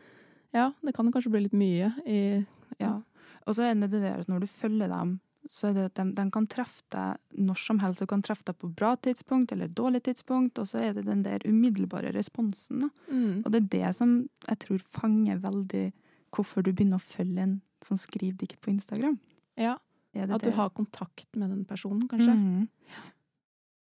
ja, 0.52 0.72
det 0.82 0.92
kan 0.94 1.10
kanskje 1.12 1.30
bli 1.30 1.40
litt 1.46 1.52
mye 1.54 1.92
i 2.06 2.44
Ja. 2.80 3.00
Og 3.46 3.54
så 3.54 3.62
er 3.70 3.74
det 3.74 3.90
det 3.92 4.02
der 4.02 4.18
at 4.20 4.26
når 4.28 4.40
du 4.40 4.46
følger 4.46 4.88
dem, 4.88 5.20
så 5.48 5.68
er 5.70 5.74
det 5.74 5.84
at 5.86 5.94
de, 5.94 6.12
de 6.14 6.30
kan 6.30 6.46
treffe 6.46 6.82
deg 6.90 7.16
når 7.38 7.56
som 7.58 7.78
helst. 7.78 8.02
og 8.02 8.08
kan 8.08 8.22
treffe 8.22 8.44
deg 8.44 8.58
på 8.58 8.74
bra 8.74 8.96
tidspunkt 8.96 9.52
eller 9.52 9.68
dårlig 9.68 10.02
tidspunkt, 10.02 10.58
og 10.58 10.66
så 10.66 10.80
er 10.80 10.92
det 10.94 11.04
den 11.06 11.22
der 11.22 11.38
umiddelbare 11.46 12.12
responsen. 12.12 12.90
Mm. 13.10 13.42
Og 13.46 13.50
det 13.52 13.62
er 13.62 13.68
det 13.86 13.94
som 13.96 14.28
jeg 14.48 14.58
tror 14.58 14.78
fanger 14.90 15.40
veldig 15.40 15.92
hvorfor 16.32 16.62
du 16.62 16.72
begynner 16.72 16.98
å 16.98 17.02
følge 17.02 17.38
en 17.38 17.62
som 17.82 17.96
skriver 17.96 18.36
dikt 18.36 18.60
på 18.60 18.70
Instagram. 18.70 19.18
Ja. 19.56 19.76
Det 20.12 20.26
At 20.34 20.42
du 20.42 20.50
har 20.50 20.70
kontakt 20.74 21.36
med 21.36 21.50
den 21.52 21.64
personen, 21.64 22.06
kanskje. 22.10 22.34
Mhm. 22.34 22.68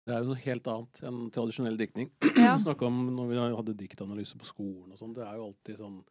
Det 0.04 0.12
er 0.12 0.20
jo 0.20 0.28
noe 0.34 0.42
helt 0.44 0.66
annet 0.68 0.98
enn 1.08 1.20
tradisjonell 1.32 1.78
diktning. 1.80 2.10
Ja. 2.44 2.56
Du 2.58 2.62
snakket 2.66 2.86
om 2.90 2.98
når 3.16 3.30
vi 3.30 3.38
hadde 3.40 3.74
diktanalyse 3.78 4.36
på 4.36 4.44
skolen 4.44 4.92
og 4.92 4.98
sånn, 5.00 5.14
det 5.16 5.24
er 5.24 5.38
jo 5.40 5.46
alltid 5.48 5.78
sånn 5.80 6.02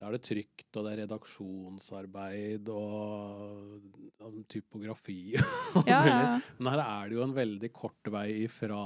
Da 0.00 0.08
er 0.08 0.16
det 0.16 0.22
trygt, 0.26 0.70
og 0.76 0.84
det 0.84 0.92
er 0.94 1.00
redaksjonsarbeid 1.04 2.68
og 2.72 3.82
altså, 4.20 4.42
typografi 4.50 5.34
og 5.76 5.86
Ja, 5.86 6.00
ja, 6.00 6.00
mulig. 6.00 6.24
ja. 6.24 6.40
Men 6.58 6.70
her 6.72 6.82
er 6.84 7.08
det 7.12 7.18
jo 7.18 7.22
en 7.26 7.36
veldig 7.36 7.70
kort 7.76 8.10
vei 8.12 8.46
fra 8.52 8.80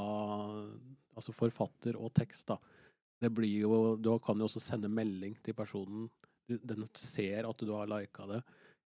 altså 1.19 1.35
forfatter 1.35 1.97
og 1.99 2.13
tekst, 2.15 2.49
da. 2.51 2.59
Det 3.19 3.31
blir 3.35 3.65
jo 3.65 3.97
Du 3.99 4.13
kan 4.23 4.39
jo 4.39 4.47
også 4.47 4.61
sende 4.63 4.91
melding 4.91 5.35
til 5.43 5.55
personen. 5.59 6.09
Den 6.49 6.87
ser 6.95 7.49
at 7.49 7.59
du 7.67 7.73
har 7.75 7.89
lika 7.91 8.27
det. 8.31 8.43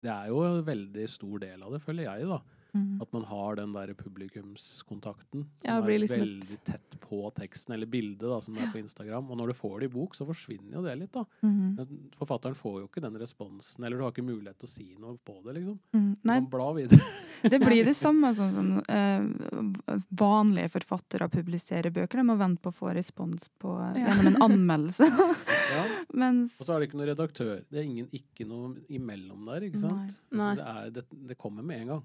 Det 0.05 0.13
er 0.13 0.29
jo 0.29 0.43
en 0.45 0.61
veldig 0.67 1.07
stor 1.09 1.41
del 1.47 1.65
av 1.65 1.73
det, 1.73 1.81
føler 1.85 2.09
jeg, 2.11 2.29
da. 2.29 2.41
Mhm. 2.75 3.01
At 3.03 3.13
man 3.15 3.23
har 3.31 3.55
den 3.57 3.73
der 3.73 3.95
publikumskontakten. 3.95 5.45
Som 5.45 5.65
Ja, 5.65 5.77
det 5.81 5.85
blir 5.87 5.95
er 5.95 6.03
liksom 6.03 6.21
et- 6.21 6.27
veldig 6.29 6.59
tett 6.65 6.97
på 7.01 7.31
teksten, 7.35 7.75
eller 7.75 7.87
bildet, 7.87 8.21
da, 8.29 8.41
som 8.41 8.55
ja. 8.57 8.63
er 8.63 8.73
på 8.73 8.79
Instagram. 8.83 9.31
Og 9.31 9.37
når 9.39 9.47
du 9.49 9.55
får 9.55 9.81
det 9.81 9.85
i 9.91 9.93
bok, 9.95 10.15
så 10.15 10.27
forsvinner 10.27 10.73
jo 10.73 10.83
det 10.83 10.99
litt, 10.99 11.13
da. 11.13 11.25
Mm. 11.43 11.77
Men 11.77 12.11
Forfatteren 12.19 12.55
får 12.57 12.81
jo 12.81 12.89
ikke 12.89 13.01
den 13.03 13.17
responsen, 13.21 13.85
eller 13.85 13.97
du 13.99 14.03
har 14.03 14.13
ikke 14.13 14.25
mulighet 14.27 14.59
til 14.59 14.67
å 14.67 14.73
si 14.73 14.97
noe 14.99 15.19
på 15.25 15.43
det, 15.45 15.55
liksom. 15.61 15.79
Mm. 15.95 16.17
Nei, 16.25 16.41
Man 16.41 16.51
blar 16.51 16.75
videre. 16.75 17.01
det 17.55 17.61
blir 17.61 17.85
det 17.85 17.95
samme 18.05 18.35
sånn 18.35 18.53
som 18.53 18.83
uh, 18.89 20.01
vanlige 20.11 20.71
forfattere 20.75 21.29
publiserer 21.31 21.91
bøker. 21.95 22.19
De 22.19 22.27
må 22.27 22.37
vente 22.39 22.61
på 22.65 22.73
å 22.73 22.75
få 22.75 22.95
respons 22.95 23.49
på, 23.61 23.75
Ja. 23.95 24.09
gjennom 24.09 24.27
en 24.35 24.43
anmeldelse. 24.43 25.05
Ja. 25.75 25.85
Mens 26.15 26.61
Og 26.61 26.67
så 26.69 26.75
er 26.77 26.81
det 26.81 26.89
ikke 26.91 26.99
noen 27.01 27.09
redaktør. 27.09 27.65
Det 27.73 27.79
er 27.81 27.87
ingen, 27.89 28.07
ikke 28.15 28.45
noe 28.47 28.77
imellom 28.95 29.47
der, 29.49 29.65
ikke 29.67 29.81
sant? 29.81 30.21
Nei. 30.31 30.39
Nei. 30.39 30.55
det, 30.55 30.67
er, 30.71 30.91
det, 30.91 31.05
det 31.31 31.37
kommer 31.41 31.65
med 31.67 31.81
en 31.81 31.89
gang. 31.89 32.03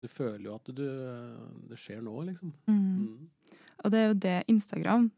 Du 0.00 0.08
føler 0.08 0.44
jo 0.46 0.54
at 0.56 0.70
du, 0.74 0.84
det 1.68 1.78
skjer 1.78 2.00
nå, 2.02 2.14
liksom. 2.30 2.52
Mhm. 2.66 3.02
Mm. 3.06 3.28
Og 3.84 3.90
det 3.92 3.98
er 3.98 4.08
jo 4.10 4.14
det 4.20 4.38
Instagram 4.52 5.10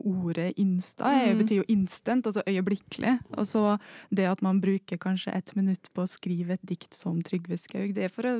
Ordet 0.00 0.54
insta 0.58 1.04
er, 1.12 1.34
Mm. 1.34 1.38
betyr 1.42 1.56
jo 1.60 1.64
instant, 1.68 2.26
altså 2.26 2.42
øyeblikkelig. 2.48 3.18
Og 3.36 3.44
så 3.46 3.78
det 4.10 4.24
at 4.26 4.40
man 4.42 4.60
bruker 4.60 4.96
kanskje 4.98 5.34
et 5.36 5.52
minutt 5.56 5.90
på 5.94 6.02
å 6.02 6.08
skrive 6.08 6.54
et 6.56 6.64
dikt 6.66 6.94
som 6.94 7.20
Trygve 7.22 7.58
Skaug, 7.60 7.92
det 7.94 8.04
er 8.04 8.08
for 8.08 8.22
å 8.22 8.32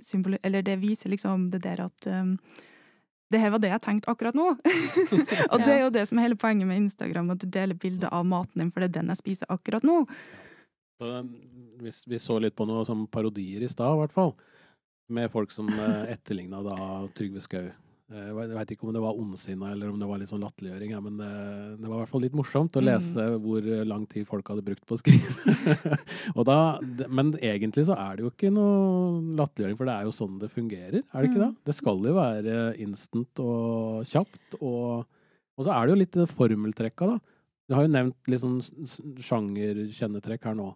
symboli- 0.00 0.38
Eller 0.42 0.62
det 0.62 0.78
viser 0.80 1.10
liksom 1.10 1.50
det 1.50 1.62
der 1.62 1.80
at 1.84 2.06
um, 2.06 2.38
det 3.30 3.40
her 3.40 3.50
var 3.50 3.58
det 3.58 3.70
jeg 3.70 3.80
tenkte 3.82 4.08
akkurat 4.08 4.34
nå. 4.34 4.54
og 5.52 5.58
det 5.64 5.68
er 5.74 5.80
jo 5.82 5.90
det 5.90 6.06
som 6.08 6.18
er 6.18 6.22
hele 6.28 6.36
poenget 6.36 6.66
med 6.68 6.76
Instagram, 6.84 7.30
at 7.34 7.38
du 7.42 7.46
deler 7.50 7.74
bilder 7.74 8.08
av 8.14 8.24
maten 8.24 8.62
din, 8.62 8.70
for 8.70 8.80
det 8.80 8.90
er 8.94 9.00
den 9.02 9.08
jeg 9.12 9.16
spiser 9.20 9.46
akkurat 9.50 9.82
nå. 9.82 10.06
Så 11.00 11.10
vi, 11.82 11.90
vi 12.06 12.18
så 12.22 12.38
litt 12.40 12.54
på 12.56 12.66
noe 12.70 12.84
som 12.86 13.06
parodier 13.08 13.62
i 13.66 13.68
stad, 13.68 13.92
i 13.96 14.00
hvert 14.04 14.12
fall. 14.14 14.34
Med 15.12 15.30
folk 15.32 15.50
som 15.52 15.68
eh, 15.68 16.12
etterligna 16.14 16.62
da 16.64 16.76
Trygve 17.16 17.42
Skau. 17.44 17.66
Eh, 17.68 18.28
Jeg 18.30 18.54
veit 18.56 18.70
ikke 18.72 18.86
om 18.88 18.92
det 18.94 19.02
var 19.04 19.18
ondsinna 19.20 19.70
eller 19.74 19.90
om 19.92 19.98
det 20.00 20.06
var 20.08 20.20
litt 20.20 20.30
sånn 20.30 20.40
latterliggjøring, 20.44 20.94
ja, 20.94 21.00
men 21.04 21.18
det, 21.20 21.28
det 21.82 21.88
var 21.90 21.98
i 21.98 22.00
hvert 22.02 22.12
fall 22.14 22.24
litt 22.24 22.36
morsomt 22.38 22.78
å 22.78 22.80
Mm. 22.80 22.86
lese 22.88 23.26
hvor 23.44 23.68
lang 23.84 24.06
tid 24.08 24.26
folk 24.28 24.48
hadde 24.48 24.64
brukt 24.64 24.84
på 24.88 24.96
å 24.96 25.00
skrive. 25.02 25.34
da, 26.48 26.56
men 27.08 27.34
egentlig 27.36 27.84
så 27.88 27.96
er 28.00 28.16
det 28.16 28.24
jo 28.24 28.32
ikke 28.32 28.52
noe 28.54 29.20
latterliggjøring, 29.36 29.76
for 29.80 29.90
det 29.90 29.96
er 29.98 30.08
jo 30.08 30.16
sånn 30.16 30.40
det 30.40 30.52
fungerer, 30.56 31.00
er 31.04 31.20
det 31.20 31.30
ikke 31.30 31.44
da? 31.44 31.50
Mm. 31.52 31.60
Det 31.68 31.76
skal 31.76 32.04
jo 32.08 32.16
være 32.16 32.58
instant 32.84 33.44
og 33.44 34.08
kjapt, 34.08 34.58
og, 34.60 35.04
og 35.58 35.64
så 35.68 35.72
er 35.76 35.84
det 35.84 35.92
jo 35.96 36.00
litt 36.04 36.20
formeltrekka, 36.32 37.12
da. 37.12 37.18
Du 37.68 37.72
har 37.76 37.84
jo 37.86 37.92
nevnt 37.92 38.28
litt 38.28 38.40
sånn 38.44 38.60
sjangerkjennetrekk 39.24 40.48
her 40.48 40.56
nå, 40.58 40.70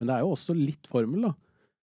men 0.00 0.08
det 0.08 0.16
er 0.16 0.24
jo 0.24 0.34
også 0.36 0.56
litt 0.56 0.88
formel, 0.88 1.30
da 1.30 1.36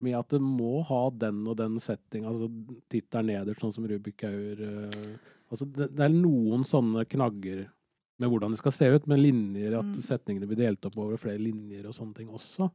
med 0.03 0.17
at 0.19 0.29
det 0.33 0.41
må 0.43 0.81
ha 0.89 1.03
den 1.13 1.43
og 1.49 1.57
den 1.61 1.77
settinga, 1.83 2.31
altså 2.33 2.49
tittelen 2.93 3.33
nederst, 3.35 3.61
sånn 3.61 3.75
som 3.75 3.89
Rubik 3.91 4.25
Auer 4.29 4.63
eh, 4.67 5.11
altså 5.51 5.67
det, 5.67 5.91
det 5.97 6.07
er 6.07 6.15
noen 6.15 6.65
sånne 6.69 7.05
knagger 7.11 7.67
med 8.21 8.29
hvordan 8.29 8.53
det 8.53 8.61
skal 8.61 8.75
se 8.77 8.89
ut, 8.93 9.07
med 9.09 9.21
linjer, 9.23 9.79
at 9.79 9.87
Mm. 9.89 10.03
setningene 10.05 10.47
blir 10.49 10.61
delt 10.61 10.85
opp 10.85 10.97
over 11.01 11.17
flere 11.17 11.41
linjer 11.41 11.87
og 11.89 11.95
sånne 11.97 12.15
ting 12.19 12.29
også. 12.29 12.71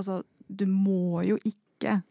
Altså, 0.00 0.22
du 0.48 0.64
må 0.66 1.20
jo 1.26 1.36
ikke, 1.44 1.60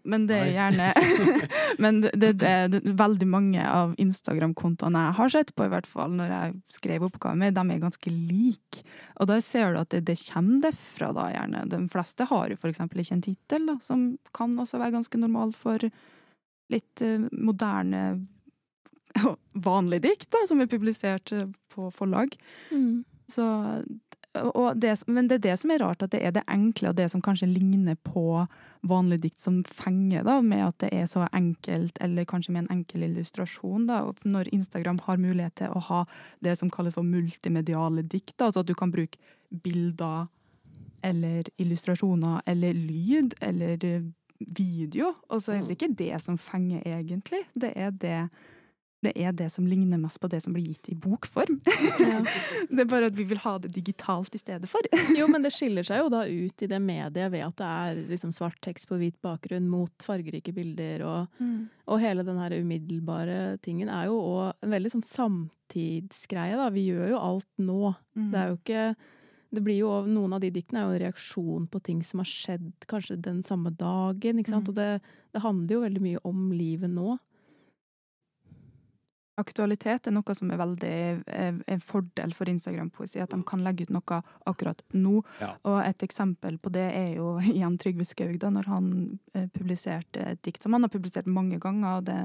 men 0.03 0.25
det 0.29 0.38
er 0.39 0.49
gjerne 0.55 0.88
Men 1.83 2.01
det, 2.03 2.11
det, 2.17 2.31
det, 2.41 2.53
det, 2.73 2.93
veldig 2.99 3.27
mange 3.29 3.63
av 3.63 3.93
Instagram-kontoene 4.01 5.03
jeg 5.05 5.17
har 5.19 5.33
sett 5.33 5.53
på, 5.55 5.67
i 5.67 5.71
hvert 5.71 5.88
fall 5.88 6.15
når 6.17 6.33
jeg 6.33 6.55
skrev 6.79 7.05
oppgaven 7.07 7.43
min, 7.43 7.55
de 7.55 7.63
er 7.75 7.83
ganske 7.83 8.13
like. 8.13 8.83
Og 9.21 9.29
da 9.29 9.39
ser 9.43 9.73
du 9.73 9.81
at 9.81 9.91
det, 9.93 10.01
det 10.09 10.17
kommer 10.25 10.69
derfra, 10.69 11.11
da, 11.15 11.27
gjerne. 11.35 11.63
De 11.71 11.81
fleste 11.93 12.27
har 12.31 12.51
jo 12.51 12.59
for 12.59 12.71
eksempel 12.71 13.03
ikke 13.03 13.17
en 13.19 13.25
tittel, 13.25 13.71
som 13.85 14.09
kan 14.35 14.57
også 14.59 14.81
være 14.81 14.97
ganske 14.97 15.21
normalt 15.21 15.59
for 15.59 15.88
litt 16.69 17.05
eh, 17.05 17.29
moderne 17.31 18.03
vanlig 19.69 20.03
dikt, 20.05 20.29
da, 20.33 20.43
som 20.49 20.61
er 20.61 20.71
publisert 20.71 21.33
eh, 21.35 21.47
på 21.73 21.89
forlag. 21.95 22.35
Mm. 22.71 23.03
Så, 23.29 23.45
det, 24.33 25.07
men 25.07 25.27
det 25.27 25.39
er 25.39 25.43
det 25.43 25.55
som 25.59 25.71
er 25.74 25.81
rart, 25.81 26.03
at 26.05 26.12
det 26.13 26.21
er 26.21 26.33
det 26.36 26.43
enkle 26.48 26.91
og 26.91 26.98
det 27.00 27.07
som 27.12 27.21
kanskje 27.21 27.50
ligner 27.50 27.95
på 28.05 28.45
vanlig 28.88 29.21
dikt 29.24 29.41
som 29.41 29.63
fenger, 29.63 30.24
da, 30.24 30.38
med 30.45 30.62
at 30.67 30.77
det 30.83 30.89
er 30.93 31.07
så 31.09 31.25
enkelt, 31.33 31.98
eller 32.01 32.27
kanskje 32.29 32.53
med 32.53 32.65
en 32.65 32.77
enkel 32.77 33.07
illustrasjon. 33.07 33.88
Da. 33.89 34.03
Når 34.24 34.51
Instagram 34.53 35.01
har 35.07 35.17
mulighet 35.17 35.55
til 35.63 35.74
å 35.74 35.81
ha 35.89 36.03
det 36.45 36.55
som 36.59 36.69
kalles 36.69 36.95
for 36.95 37.07
multimediale 37.07 38.05
dikt, 38.05 38.38
da, 38.38 38.50
altså 38.50 38.63
at 38.63 38.69
du 38.69 38.75
kan 38.77 38.93
bruke 38.93 39.17
bilder 39.50 40.29
eller 41.03 41.48
illustrasjoner 41.57 42.41
eller 42.45 42.75
lyd 42.75 43.33
eller 43.41 43.81
video, 44.39 45.13
og 45.27 45.41
så 45.43 45.57
er 45.57 45.65
det 45.65 45.75
ikke 45.75 45.95
det 46.00 46.21
som 46.24 46.38
fenger 46.39 46.86
egentlig. 46.88 47.43
Det 47.59 47.74
er 47.75 47.91
det 47.91 48.21
det 49.00 49.13
er 49.15 49.32
det 49.32 49.48
som 49.53 49.68
ligner 49.68 50.00
mest 50.01 50.20
på 50.20 50.27
det 50.27 50.41
som 50.44 50.53
blir 50.56 50.65
gitt 50.74 50.89
i 50.91 50.96
bokform. 51.00 51.62
Ja. 52.00 52.20
Det 52.70 52.84
er 52.84 52.89
bare 52.89 53.08
at 53.10 53.15
vi 53.15 53.25
vil 53.27 53.39
ha 53.41 53.53
det 53.62 53.72
digitalt 53.75 54.34
i 54.36 54.41
stedet 54.41 54.68
for. 54.70 54.84
Jo, 55.18 55.27
men 55.32 55.44
det 55.44 55.53
skiller 55.56 55.86
seg 55.88 56.01
jo 56.03 56.10
da 56.12 56.25
ut 56.27 56.63
i 56.63 56.70
det 56.70 56.79
mediet 56.84 57.32
ved 57.32 57.46
at 57.46 57.56
det 57.60 57.70
er 57.70 58.01
liksom 58.12 58.34
svart 58.36 58.60
tekst 58.63 58.89
på 58.89 59.00
hvit 59.00 59.15
bakgrunn 59.24 59.70
mot 59.72 60.06
fargerike 60.06 60.53
bilder, 60.56 61.03
og, 61.08 61.46
og 61.88 62.01
hele 62.03 62.25
den 62.27 62.39
her 62.41 62.56
umiddelbare 62.60 63.58
tingen 63.63 63.91
er 63.91 64.10
jo 64.10 64.20
òg 64.20 64.65
en 64.65 64.75
veldig 64.75 64.94
sånn 64.98 65.08
samtidsgreie, 65.08 66.60
da. 66.60 66.68
Vi 66.75 66.89
gjør 66.89 67.15
jo 67.15 67.24
alt 67.32 67.50
nå. 67.63 67.94
Det 68.20 68.44
er 68.44 68.51
jo 68.51 68.60
ikke 68.60 68.84
det 69.50 69.63
blir 69.65 69.79
jo, 69.79 69.89
Noen 70.06 70.36
av 70.36 70.44
de 70.44 70.51
diktene 70.53 70.84
er 70.84 70.86
jo 70.86 70.94
en 70.94 71.03
reaksjon 71.08 71.65
på 71.72 71.82
ting 71.82 72.03
som 72.06 72.22
har 72.22 72.29
skjedd 72.29 72.70
kanskje 72.89 73.18
den 73.25 73.41
samme 73.46 73.72
dagen. 73.74 74.41
ikke 74.41 74.53
sant? 74.53 74.70
Mm. 74.70 74.74
Og 74.74 74.77
det, 74.77 75.15
det 75.34 75.41
handler 75.46 75.75
jo 75.75 75.82
veldig 75.88 76.03
mye 76.03 76.22
om 76.29 76.44
livet 76.53 76.91
nå. 76.94 77.18
Aktualitet 79.39 80.08
er 80.10 80.13
noe 80.15 80.36
som 80.36 80.51
er 80.51 80.60
veldig 80.60 80.93
eh, 81.31 81.60
en 81.74 81.84
fordel 81.84 82.34
for 82.36 82.50
Instagram-poesi. 82.51 83.22
At 83.24 83.31
de 83.34 83.39
kan 83.48 83.63
legge 83.65 83.88
ut 83.88 83.93
noe 83.96 84.19
akkurat 84.50 84.81
nå. 84.93 85.22
Ja. 85.39 85.53
Og 85.63 85.79
et 85.86 86.03
eksempel 86.05 86.58
på 86.60 86.72
det 86.75 86.88
er 86.91 87.13
jo 87.17 87.38
igjen 87.53 87.77
Trygve 87.81 88.08
Skaug, 88.08 88.36
da, 88.41 88.51
når 88.53 88.67
han 88.72 88.89
eh, 89.34 89.48
publiserte 89.55 90.25
et 90.34 90.43
dikt 90.46 90.65
som 90.65 90.75
han 90.75 90.84
har 90.86 90.91
publisert 90.93 91.29
mange 91.29 91.60
ganger, 91.63 92.03
det, 92.05 92.19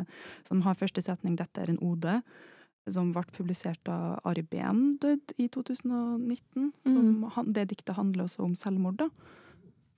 som 0.49 0.64
har 0.66 0.75
første 0.80 1.02
setning 1.04 1.37
'Dette 1.38 1.62
er 1.62 1.71
en 1.71 1.80
ode'. 1.83 2.18
Som 2.90 3.14
ble 3.14 3.23
publisert 3.33 3.88
av 3.88 4.18
Ari 4.28 4.42
Behn 4.44 4.99
død 5.00 5.33
i 5.40 5.47
2019. 5.49 6.73
Som 6.85 6.99
Mm. 7.00 7.30
han, 7.33 7.52
det 7.52 7.68
diktet 7.71 7.97
handler 7.97 8.25
også 8.26 8.44
om 8.44 8.54
selvmord, 8.54 8.99
da. 8.99 9.09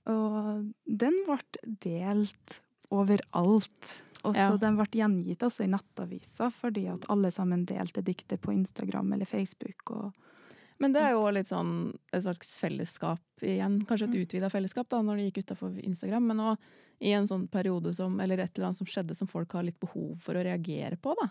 Og 0.07 0.71
den 0.87 1.17
ble 1.27 1.37
delt 1.83 2.61
overalt. 2.89 4.03
Og 4.27 4.35
så 4.35 4.49
Ja. 4.51 4.57
den 4.59 4.75
ble 4.75 4.85
gjengitt 4.91 5.43
også 5.47 5.63
i 5.63 5.71
nettavisa, 5.71 6.49
fordi 6.51 6.87
at 6.91 7.05
alle 7.09 7.31
sammen 7.31 7.65
delte 7.65 8.03
diktet 8.03 8.41
på 8.43 8.51
Instagram 8.53 9.13
eller 9.13 9.25
Facebook. 9.25 9.91
Og 9.91 10.13
Men 10.79 10.93
det 10.93 11.01
er 11.01 11.11
jo 11.15 11.23
litt 11.33 11.47
sånn 11.49 11.95
et 12.13 12.23
slags 12.23 12.59
fellesskap 12.61 13.19
igjen. 13.41 13.79
Kanskje 13.87 14.09
et 14.11 14.27
utvida 14.27 14.49
fellesskap 14.51 14.89
da, 14.89 15.01
når 15.01 15.17
det 15.17 15.31
gikk 15.33 15.45
utafor 15.47 15.79
Instagram. 15.83 16.27
Men 16.27 16.37
òg 16.37 16.57
i 16.99 17.11
en 17.13 17.27
sånn 17.29 17.47
periode 17.49 17.93
som, 17.93 18.19
eller 18.19 18.39
et 18.41 18.51
eller 18.57 18.67
annet 18.71 18.77
som 18.77 18.87
skjedde 18.89 19.15
som 19.15 19.27
folk 19.29 19.51
har 19.53 19.63
litt 19.63 19.79
behov 19.79 20.19
for 20.19 20.33
å 20.33 20.41
reagere 20.43 20.97
på, 20.97 21.13
da. 21.19 21.27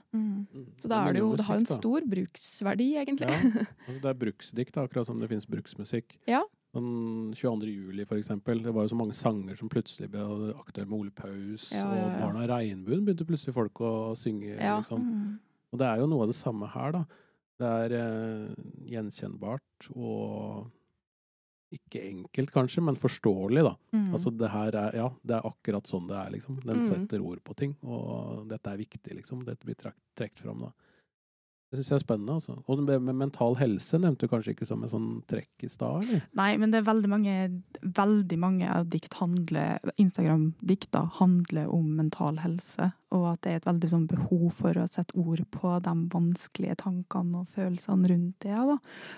Så 0.80 0.88
da 0.88 1.00
er 1.08 1.12
det 1.12 1.20
jo 1.20 1.36
Det 1.36 1.46
har 1.46 1.56
jo 1.56 1.60
en 1.60 1.66
stor 1.66 2.00
bruksverdi, 2.06 2.88
egentlig. 3.02 3.30
Ja, 3.30 3.64
altså 3.88 4.00
det 4.02 4.10
er 4.12 4.14
bruksdikt, 4.20 4.76
akkurat 4.78 5.06
som 5.06 5.18
det 5.18 5.28
finnes 5.28 5.46
bruksmusikk. 5.46 6.16
Ja. 6.26 6.42
Sånn 6.76 7.32
22. 7.32 7.70
juli, 7.72 8.04
for 8.04 8.20
eksempel. 8.20 8.60
Det 8.62 8.72
var 8.74 8.84
jo 8.84 8.92
så 8.92 8.98
mange 9.00 9.14
sanger 9.16 9.56
som 9.56 9.70
plutselig 9.72 10.10
ble 10.12 10.52
aktuelle 10.60 10.90
med 10.92 10.98
Ole 11.00 11.10
Paus. 11.16 11.70
Ja, 11.72 11.86
ja, 11.88 12.04
Og 12.04 12.16
Barna 12.20 12.44
i 12.44 12.50
Regnbuen 12.50 13.04
begynte 13.06 13.24
plutselig 13.28 13.54
folk 13.56 13.80
å 13.80 13.92
synge. 14.18 14.58
Ja. 14.58 14.76
liksom. 14.82 15.00
Mm. 15.00 15.38
Og 15.72 15.80
det 15.80 15.86
er 15.88 16.02
jo 16.02 16.06
noe 16.12 16.26
av 16.26 16.32
det 16.34 16.36
samme 16.36 16.68
her, 16.74 16.92
da. 16.98 17.04
Det 17.56 17.68
er 17.80 17.94
eh, 17.96 18.64
gjenkjennbart 18.92 19.88
og 19.96 20.66
ikke 21.72 22.02
enkelt, 22.06 22.52
kanskje, 22.54 22.82
men 22.84 22.94
forståelig, 23.00 23.62
da. 23.66 23.72
Mm. 23.96 24.10
Altså 24.14 24.30
det 24.36 24.50
her 24.52 24.76
er 24.76 24.94
Ja, 25.00 25.08
det 25.26 25.34
er 25.38 25.48
akkurat 25.48 25.88
sånn 25.88 26.06
det 26.08 26.16
er, 26.20 26.30
liksom. 26.36 26.60
Den 26.62 26.82
Mm. 26.82 26.86
setter 26.86 27.24
ord 27.24 27.40
på 27.42 27.56
ting, 27.56 27.74
og 27.82 28.46
dette 28.48 28.68
er 28.70 28.76
viktig, 28.76 29.16
liksom. 29.16 29.44
Dette 29.44 29.64
blir 29.64 29.74
trekt 29.74 30.38
fram, 30.38 30.60
da. 30.60 30.72
Det 31.66 31.80
syns 31.80 31.88
jeg 31.90 31.98
er 31.98 32.02
spennende, 32.04 32.34
altså. 32.38 32.54
Og 32.70 32.82
med, 32.86 33.02
med 33.02 33.16
mental 33.18 33.56
helse 33.58 33.98
nevnte 33.98 34.26
du 34.26 34.30
kanskje 34.30 34.52
ikke 34.54 34.68
som 34.68 34.84
en 34.86 34.90
sånn 34.92 35.08
trekk 35.26 35.64
i 35.66 35.70
stad, 35.70 36.04
eller? 36.04 36.20
Nei, 36.38 36.52
men 36.62 36.70
det 36.70 36.78
er 36.78 36.86
veldig 36.86 37.10
mange, 37.10 37.34
veldig 37.82 38.38
mange 38.38 38.68
av 38.70 38.86
dikt 38.92 39.16
handler, 39.18 39.82
Instagram-dikta 39.98 41.02
handler 41.18 41.72
om 41.74 41.88
mental 41.98 42.38
helse, 42.44 42.92
og 43.10 43.26
at 43.32 43.42
det 43.42 43.52
er 43.52 43.60
et 43.60 43.66
veldig 43.66 43.90
sånn 43.90 44.06
behov 44.12 44.46
for 44.60 44.78
å 44.78 44.86
sette 44.86 45.18
ord 45.18 45.42
på 45.54 45.72
de 45.82 45.94
vanskelige 46.12 46.78
tankene 46.84 47.42
og 47.42 47.50
følelsene 47.56 48.12
rundt 48.12 48.46
det. 48.46 48.54
Da. 48.54 48.76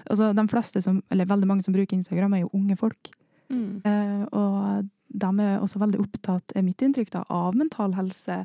Altså, 0.09 0.33
de 0.40 0.47
fleste 0.49 0.83
som, 0.85 1.02
eller 1.12 1.28
veldig 1.28 1.50
mange 1.50 1.67
som 1.67 1.76
bruker 1.76 2.00
Instagram, 2.00 2.38
er 2.38 2.47
jo 2.47 2.55
unge 2.57 2.78
folk. 2.81 3.12
Mm. 3.52 3.83
Eh, 3.85 4.25
og 4.37 4.88
de 5.09 5.31
er 5.45 5.61
også 5.61 5.81
veldig 5.81 6.00
opptatt, 6.00 6.57
er 6.57 6.64
mitt 6.64 6.81
inntrykk, 6.85 7.12
da, 7.12 7.26
av 7.33 7.57
mental 7.57 7.93
helse. 7.97 8.40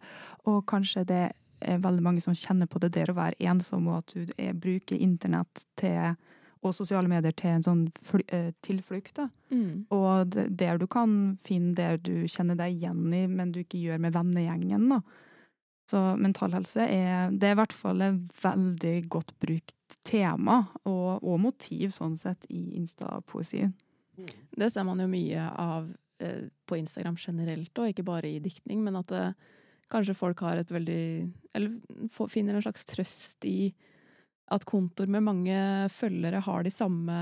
Og 0.49 0.63
kanskje 0.69 1.05
det 1.07 1.23
er 1.67 1.81
veldig 1.83 2.03
mange 2.05 2.23
som 2.23 2.35
kjenner 2.37 2.69
på 2.69 2.81
det 2.83 2.93
der 2.95 3.11
å 3.11 3.17
være 3.17 3.39
ensom, 3.51 3.89
og 3.91 4.01
at 4.01 4.15
du 4.15 4.31
er, 4.37 4.53
bruker 4.53 4.99
internett 4.99 5.65
til, 5.79 6.15
og 6.63 6.75
sosiale 6.75 7.09
medier 7.11 7.35
til 7.35 7.57
en 7.57 7.65
sånn 7.65 7.83
fly, 8.05 8.23
eh, 8.31 8.49
tilflukt. 8.63 9.15
Da. 9.19 9.27
Mm. 9.51 9.85
Og 9.93 10.31
det, 10.31 10.47
der 10.59 10.79
du 10.79 10.87
kan 10.87 11.37
finne 11.43 11.75
det 11.77 12.05
du 12.07 12.27
kjenner 12.31 12.59
deg 12.59 12.77
igjen 12.77 13.05
i, 13.13 13.25
men 13.27 13.51
du 13.51 13.63
ikke 13.63 13.81
gjør 13.81 14.03
med 14.05 14.15
vennegjengen. 14.15 14.89
Da. 14.93 15.01
Så 15.91 16.01
mental 16.17 16.55
helse 16.55 16.85
er, 16.87 17.33
det 17.35 17.49
er 17.49 17.57
i 17.57 17.59
hvert 17.59 17.75
fall 17.75 18.03
et 18.05 18.21
veldig 18.43 18.95
godt 19.11 19.33
brukt 19.43 19.97
tema, 20.07 20.61
og, 20.87 21.19
og 21.23 21.41
motiv 21.43 21.91
sånn 21.95 22.15
sett, 22.19 22.47
i 22.49 22.77
instapoesien. 22.79 23.73
Det 24.53 24.69
ser 24.71 24.85
man 24.87 25.01
jo 25.01 25.09
mye 25.09 25.43
av 25.59 25.89
eh, 26.23 26.47
på 26.69 26.79
Instagram 26.79 27.17
generelt, 27.19 27.73
og 27.77 27.91
ikke 27.91 28.05
bare 28.07 28.31
i 28.31 28.41
diktning, 28.43 28.83
men 28.85 28.97
at 28.99 29.11
eh, 29.15 29.35
kanskje 29.91 30.15
folk 30.15 30.39
har 30.45 30.57
et 30.61 30.69
veldig 30.71 31.31
Eller 31.53 31.75
finner 32.29 32.55
en 32.55 32.61
slags 32.65 32.85
trøst 32.89 33.45
i 33.45 33.73
at 34.53 34.65
kontoer 34.67 35.07
med 35.09 35.23
mange 35.23 35.55
følgere 35.89 36.41
har 36.43 36.63
de 36.65 36.69
samme 36.69 37.13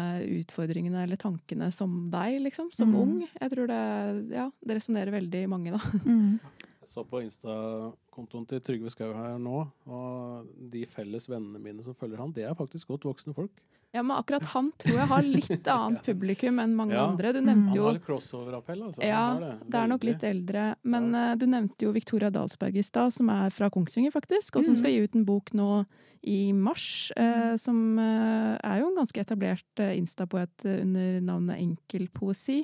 utfordringene 0.41 1.03
eller 1.05 1.15
tankene 1.21 1.69
som 1.71 2.09
deg, 2.11 2.39
liksom, 2.41 2.71
som 2.73 2.89
Mm. 2.91 2.95
ung. 3.01 3.27
Jeg 3.39 3.51
tror 3.51 3.67
det 3.67 4.31
Ja, 4.33 4.49
det 4.65 4.75
resonnerer 4.79 5.11
veldig 5.11 5.47
mange, 5.49 5.71
da. 5.71 5.79
Jeg 6.81 6.89
så 6.89 7.03
på 7.05 7.21
Insta-kontoen 7.21 8.47
til 8.49 8.59
Trygve 8.59 8.89
Skau 8.89 9.13
her 9.13 9.37
nå, 9.37 9.67
og 9.85 10.47
de 10.73 10.81
felles 10.89 11.27
vennene 11.29 11.61
mine 11.61 11.83
som 11.85 11.93
følger 11.93 12.17
han, 12.17 12.33
det 12.33 12.43
er 12.43 12.55
faktisk 12.57 12.87
godt 12.87 13.05
voksne 13.05 13.35
folk. 13.37 13.51
Ja, 13.93 14.01
men 14.03 14.15
akkurat 14.15 14.45
han 14.53 14.71
tror 14.79 14.95
jeg 15.01 15.07
har 15.11 15.21
litt 15.27 15.67
annet 15.73 16.03
publikum 16.05 16.59
enn 16.63 16.75
mange 16.75 16.93
Ja. 16.95 17.05
andre. 17.09 17.33
Du 17.33 17.41
nevnte 17.41 17.75
jo 17.75 17.83
Han 17.83 17.89
har 17.91 17.97
litt 17.99 18.05
crossover-appell, 18.05 18.83
altså. 18.87 19.03
Ja, 19.03 19.23
det, 19.39 19.49
det 19.67 19.79
er 19.81 19.87
nok 19.91 20.03
litt 20.07 20.23
eldre. 20.23 20.75
Men 20.83 21.09
eh, 21.15 21.33
du 21.35 21.45
nevnte 21.45 21.83
jo 21.87 21.91
Victoria 21.91 22.29
Dalsberg 22.31 22.77
i 22.79 22.83
stad, 22.87 23.11
som 23.13 23.29
er 23.29 23.49
fra 23.51 23.69
Kongsvinger, 23.69 24.11
faktisk. 24.15 24.55
Og 24.55 24.63
som 24.63 24.73
Mhm. 24.75 24.79
skal 24.79 24.91
gi 24.95 25.03
ut 25.03 25.15
en 25.15 25.25
bok 25.27 25.51
nå 25.53 25.85
i 26.23 26.53
mars, 26.53 27.11
eh, 27.17 27.57
som 27.57 27.97
eh, 27.99 28.57
er 28.63 28.79
jo 28.79 28.87
en 28.91 28.95
ganske 29.01 29.19
etablert 29.25 29.79
eh, 29.83 29.97
instapoet 29.97 30.63
under 30.69 31.19
navnet 31.21 31.59
Enkelpoesi. 31.59 32.61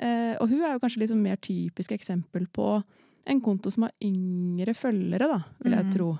Eh, 0.00 0.36
og 0.40 0.48
hun 0.48 0.62
er 0.64 0.72
jo 0.72 0.80
kanskje 0.80 1.00
litt 1.02 1.10
sånn 1.12 1.20
mer 1.22 1.36
typisk 1.36 1.92
eksempel 1.92 2.46
på 2.48 2.82
en 3.28 3.40
konto 3.44 3.68
som 3.70 3.82
har 3.84 3.92
yngre 4.00 4.72
følgere, 4.72 5.28
da, 5.28 5.42
vil 5.60 5.72
jeg 5.76 5.84
Mhm. 5.84 5.92
tro. 5.92 6.18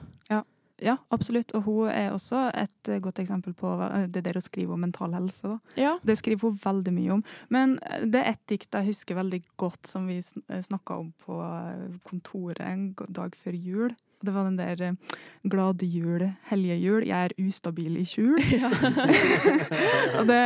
Ja, 0.83 0.97
absolutt. 1.15 1.55
Og 1.57 1.65
hun 1.67 1.89
er 1.93 2.11
også 2.15 2.47
et 2.57 2.91
eh, 2.91 3.01
godt 3.03 3.21
eksempel 3.23 3.55
på 3.57 3.73
det 4.13 4.25
der 4.27 4.39
å 4.39 4.45
skrive 4.45 4.75
om 4.77 4.83
mental 4.85 5.15
helse. 5.17 5.55
da. 5.55 5.81
Ja. 5.81 5.95
Det 6.07 6.19
skriver 6.21 6.49
hun 6.49 6.61
veldig 6.63 6.95
mye 6.97 7.17
om. 7.19 7.25
Men 7.53 7.79
eh, 7.87 8.07
det 8.09 8.23
er 8.23 8.35
et 8.35 8.45
dikt 8.51 8.75
jeg 8.77 8.91
husker 8.91 9.19
veldig 9.21 9.43
godt, 9.61 9.83
som 9.91 10.09
vi 10.11 10.21
snakka 10.23 11.01
om 11.05 11.11
på 11.25 11.41
eh, 11.45 11.89
kontoret 12.09 12.65
en 12.67 12.91
dag 13.09 13.37
før 13.39 13.59
jul. 13.59 13.99
Det 14.21 14.35
var 14.35 14.45
den 14.49 14.59
der 14.59 14.83
eh, 14.83 15.19
'Glade 15.43 15.87
jul, 15.89 16.27
hellige 16.51 16.77
jul, 16.77 17.05
jeg 17.09 17.31
er 17.31 17.33
ustabil 17.41 17.97
i 17.97 18.05
skjul'. 18.05 18.37
og 20.21 20.27
det 20.29 20.41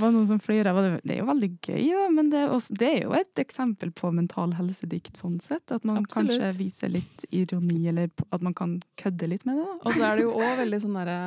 var 0.00 0.12
noen 0.12 0.26
som 0.28 0.40
flira. 0.42 0.74
av 0.74 0.82
det. 0.82 1.00
Det 1.04 1.14
er 1.16 1.22
jo 1.22 1.28
veldig 1.30 1.50
gøy, 1.64 1.86
da, 1.94 2.08
men 2.12 2.28
det 2.32 2.42
er, 2.42 2.52
også, 2.52 2.76
det 2.78 2.90
er 2.90 3.00
jo 3.06 3.14
et 3.16 3.40
eksempel 3.40 3.92
på 3.96 4.10
mental 4.12 4.52
helsedikt 4.58 5.16
sånn 5.20 5.38
sett. 5.40 5.72
At 5.72 5.84
man 5.84 6.02
Absolutt. 6.02 6.36
kanskje 6.36 6.60
viser 6.60 6.92
litt 6.92 7.24
ironi, 7.32 7.86
eller 7.88 8.10
at 8.30 8.44
man 8.44 8.54
kan 8.54 8.76
kødde 9.00 9.30
litt 9.32 9.46
med 9.48 9.56
det. 9.56 9.64
da. 9.64 9.78
Og 9.88 9.96
så 9.96 10.04
er 10.10 10.20
det 10.20 10.26
jo 10.26 10.36
òg 10.44 10.54
veldig 10.64 10.82
sånn 10.84 11.00
derre 11.00 11.18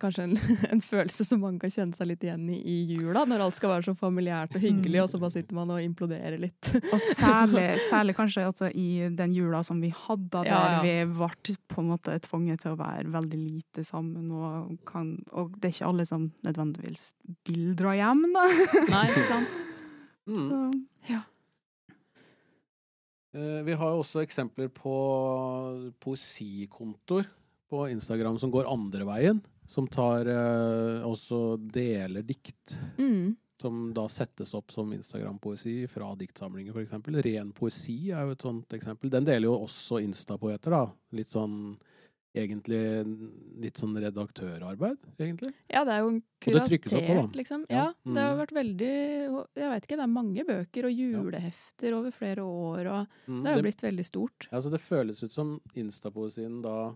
Kanskje 0.00 0.24
en, 0.24 0.32
en 0.72 0.80
følelse 0.82 1.26
som 1.28 1.42
man 1.44 1.58
kan 1.60 1.70
kjenne 1.70 1.94
seg 1.94 2.08
litt 2.08 2.22
igjen 2.24 2.46
i 2.50 2.56
i 2.64 2.76
jula, 2.96 3.24
når 3.28 3.42
alt 3.44 3.58
skal 3.58 3.70
være 3.74 3.84
så 3.90 3.94
familiært 3.98 4.54
og 4.56 4.62
hyggelig, 4.64 5.02
og 5.02 5.10
så 5.12 5.20
bare 5.20 5.34
sitter 5.36 5.56
man 5.58 5.70
og 5.74 5.82
imploderer 5.84 6.38
litt. 6.40 6.70
Og 6.88 7.02
særlig, 7.18 7.66
særlig 7.90 8.14
kanskje 8.16 8.46
altså 8.48 8.70
i 8.72 9.10
den 9.14 9.34
jula 9.36 9.60
som 9.66 9.80
vi 9.84 9.92
hadde, 9.94 10.30
der 10.32 10.48
Ja, 10.48 10.60
ja. 10.78 10.80
vi 10.84 10.94
ble 11.12 11.28
på 11.70 11.82
en 11.82 11.90
måte 11.92 12.16
tvunget 12.24 12.64
til 12.64 12.74
å 12.74 12.80
være 12.80 13.12
veldig 13.12 13.38
lite 13.40 13.84
sammen. 13.86 14.30
Og, 14.32 14.74
kan, 14.88 15.14
og 15.32 15.54
det 15.58 15.70
er 15.70 15.76
ikke 15.76 15.92
alle 15.92 16.08
som 16.08 16.26
nødvendigvis 16.46 17.06
vil 17.48 17.76
dra 17.78 17.94
hjem, 17.98 18.26
da. 18.34 18.48
Nei, 18.94 19.04
ikke 19.12 19.28
sant? 19.28 19.62
Mm. 20.24 20.48
Så, 20.50 20.60
ja. 21.12 21.22
Vi 23.34 23.74
har 23.74 23.90
jo 23.90 24.02
også 24.04 24.22
eksempler 24.22 24.68
på 24.70 24.94
poesikontoer 26.02 27.26
på 27.70 27.88
Instagram 27.90 28.38
som 28.38 28.52
går 28.54 28.70
andre 28.70 29.06
veien. 29.08 29.40
Som 29.66 29.88
tar 29.88 30.28
eh, 30.28 31.04
også 31.08 31.56
deler 31.72 32.24
dikt 32.26 32.76
Mm. 33.00 33.34
Som 33.60 33.92
da 33.94 34.06
settes 34.08 34.52
opp 34.54 34.72
som 34.72 34.90
Instagram-poesi 34.92 35.88
fra 35.88 36.14
diktsamlinger, 36.18 36.72
f.eks. 36.74 36.92
Ren 37.24 37.52
poesi 37.52 38.10
er 38.10 38.24
jo 38.26 38.30
et 38.34 38.42
sånt 38.42 38.68
eksempel. 38.76 39.10
Den 39.10 39.24
deler 39.24 39.46
jo 39.48 39.58
også 39.64 40.00
Insta-poeter, 40.04 40.70
da. 40.74 40.86
Litt 41.12 41.28
sånn 41.28 41.76
egentlig 42.34 42.80
litt 43.62 43.76
sånn 43.78 43.94
redaktørarbeid, 44.02 44.96
egentlig. 45.22 45.52
Ja, 45.70 45.84
det 45.86 45.92
er 45.94 46.00
jo 46.02 46.16
kuratert, 46.42 47.36
liksom. 47.38 47.62
Ja. 47.70 47.84
Ja, 47.84 48.12
det 48.12 48.18
har 48.24 48.34
Mm. 48.34 48.40
vært 48.40 48.54
veldig 48.56 49.46
Jeg 49.54 49.70
vet 49.70 49.82
ikke, 49.86 49.96
det 49.96 50.02
er 50.02 50.16
mange 50.18 50.44
bøker 50.44 50.84
og 50.84 50.98
julehefter 50.98 51.92
over 51.94 52.10
flere 52.10 52.42
år, 52.42 52.86
og 52.90 53.06
Mm, 53.30 53.42
det 53.44 53.46
har 53.52 53.56
jo 53.56 53.62
blitt 53.62 53.82
veldig 53.86 54.04
stort. 54.04 54.48
Ja, 54.50 54.58
så 54.58 54.68
det 54.70 54.80
føles 54.80 55.22
ut 55.22 55.30
som 55.30 55.60
instapoesien 55.76 56.60
da 56.60 56.92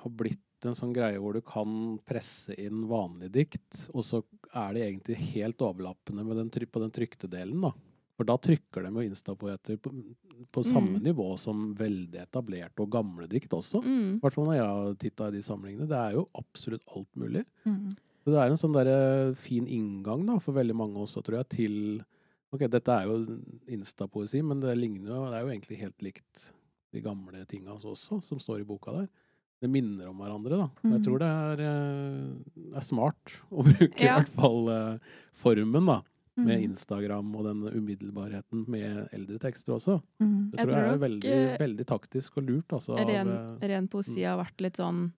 har 0.00 0.10
blitt 0.10 0.40
en 0.68 0.74
sånn 0.74 0.92
greie 0.92 1.18
hvor 1.18 1.32
du 1.32 1.40
kan 1.40 1.98
presse 2.06 2.54
inn 2.60 2.82
vanlige 2.90 3.32
dikt, 3.32 3.88
og 3.94 4.02
så 4.04 4.22
er 4.54 4.74
det 4.74 4.82
egentlig 4.88 5.16
helt 5.34 5.58
overlappende 5.64 6.24
med 6.26 6.36
den, 6.36 6.50
på 6.50 6.80
den 6.82 6.90
trykte 6.90 7.28
delen, 7.30 7.60
da. 7.62 7.72
For 8.16 8.24
da 8.28 8.36
trykker 8.36 8.84
de 8.84 8.90
jo 8.92 9.06
instapoeter 9.08 9.78
på, 9.80 9.90
på 10.52 10.62
samme 10.64 10.98
Mm. 10.98 11.04
nivå 11.08 11.38
som 11.38 11.74
veldig 11.74 12.20
etablerte 12.20 12.80
og 12.84 12.90
gamle 12.90 13.26
dikt 13.26 13.48
også. 13.56 13.80
I 13.82 13.88
Mm. 13.88 14.20
hvert 14.20 14.32
fall 14.34 14.44
når 14.44 14.56
jeg 14.58 14.66
har 14.68 14.94
titta 14.94 15.28
i 15.28 15.30
de 15.30 15.42
samlingene. 15.42 15.88
Det 15.88 15.96
er 15.96 16.12
jo 16.18 16.28
absolutt 16.34 16.82
alt 16.94 17.08
mulig. 17.16 17.44
mm. 17.64 17.96
Så 18.22 18.26
det 18.34 18.36
er 18.36 18.50
en 18.50 18.58
sånn 18.60 18.74
der 18.76 19.32
fin 19.34 19.64
inngang 19.66 20.26
da, 20.26 20.38
for 20.38 20.52
veldig 20.52 20.76
mange 20.76 20.96
også, 21.00 21.22
tror 21.24 21.38
jeg, 21.38 21.48
til 21.48 22.04
Ok, 22.52 22.66
dette 22.68 22.88
er 22.90 23.04
jo 23.06 23.38
instapoesi, 23.68 24.42
men 24.42 24.58
det 24.60 24.76
ligner 24.76 25.06
jo 25.14 25.30
Det 25.30 25.36
er 25.38 25.44
jo 25.44 25.52
egentlig 25.54 25.78
helt 25.78 26.02
likt 26.02 26.52
de 26.92 27.00
gamle 27.00 27.44
tinga 27.46 27.76
også, 27.78 28.20
som 28.20 28.38
står 28.42 28.60
i 28.60 28.64
boka 28.66 28.90
der. 28.90 29.08
Det 29.60 29.68
minner 29.68 30.08
om 30.08 30.16
hverandre, 30.22 30.56
da. 30.56 30.68
Mm. 30.82 30.92
jeg 30.94 31.00
Mm. 31.00 31.04
tror 31.04 31.18
det 31.20 31.30
er, 31.30 31.60
eh, 31.70 32.76
er 32.76 32.80
smart 32.86 33.34
å 33.52 33.64
bruke 33.66 34.00
Ja. 34.00 34.16
i 34.16 34.22
hvert 34.22 34.32
fall 34.34 34.68
eh, 34.72 34.98
formen, 35.32 35.86
da. 35.86 36.00
Med 36.40 36.58
Mm. 36.60 36.70
Instagram 36.70 37.34
og 37.36 37.44
den 37.44 37.62
umiddelbarheten 37.68 38.62
med 38.68 39.08
eldre 39.12 39.38
tekster 39.38 39.74
også. 39.74 39.98
Mm. 40.22 40.50
Det 40.52 40.58
Jeg 40.60 40.66
tror 40.66 40.70
jeg 40.70 40.70
tror 40.70 40.80
er 40.80 40.92
nok, 40.92 41.00
veldig, 41.00 41.32
eh, 41.34 41.58
veldig 41.58 41.86
taktisk 41.86 42.38
og 42.38 42.46
lurt, 42.48 42.68
altså. 42.72 42.96
Ren, 42.96 43.28
av, 43.28 43.60
ren 43.60 43.88
poesi 43.88 44.22
har 44.24 44.38
vært 44.38 44.60
litt 44.64 44.76
sånn 44.80 45.12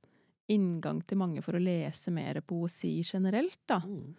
inngang 0.50 1.06
til 1.06 1.18
mange 1.18 1.40
for 1.44 1.52
å 1.54 1.62
lese 1.62 2.10
mer 2.10 2.40
poesi 2.42 3.02
generelt, 3.04 3.58
da. 3.68 3.78
mm. 3.80 4.14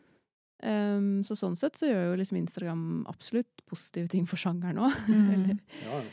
Um, 0.63 1.19
så 1.27 1.35
sånn 1.35 1.57
sett 1.59 1.73
så 1.75 1.89
gjør 1.89 2.05
jo 2.13 2.19
liksom 2.21 2.37
Instagram 2.39 3.05
absolutt 3.11 3.49
positive 3.67 4.07
ting 4.07 4.25
for 4.25 4.37
sjangeren 4.37 4.77
òg. 4.79 4.93
Mm. 5.09 5.59
Ja, 5.83 5.97
ja. 5.97 6.03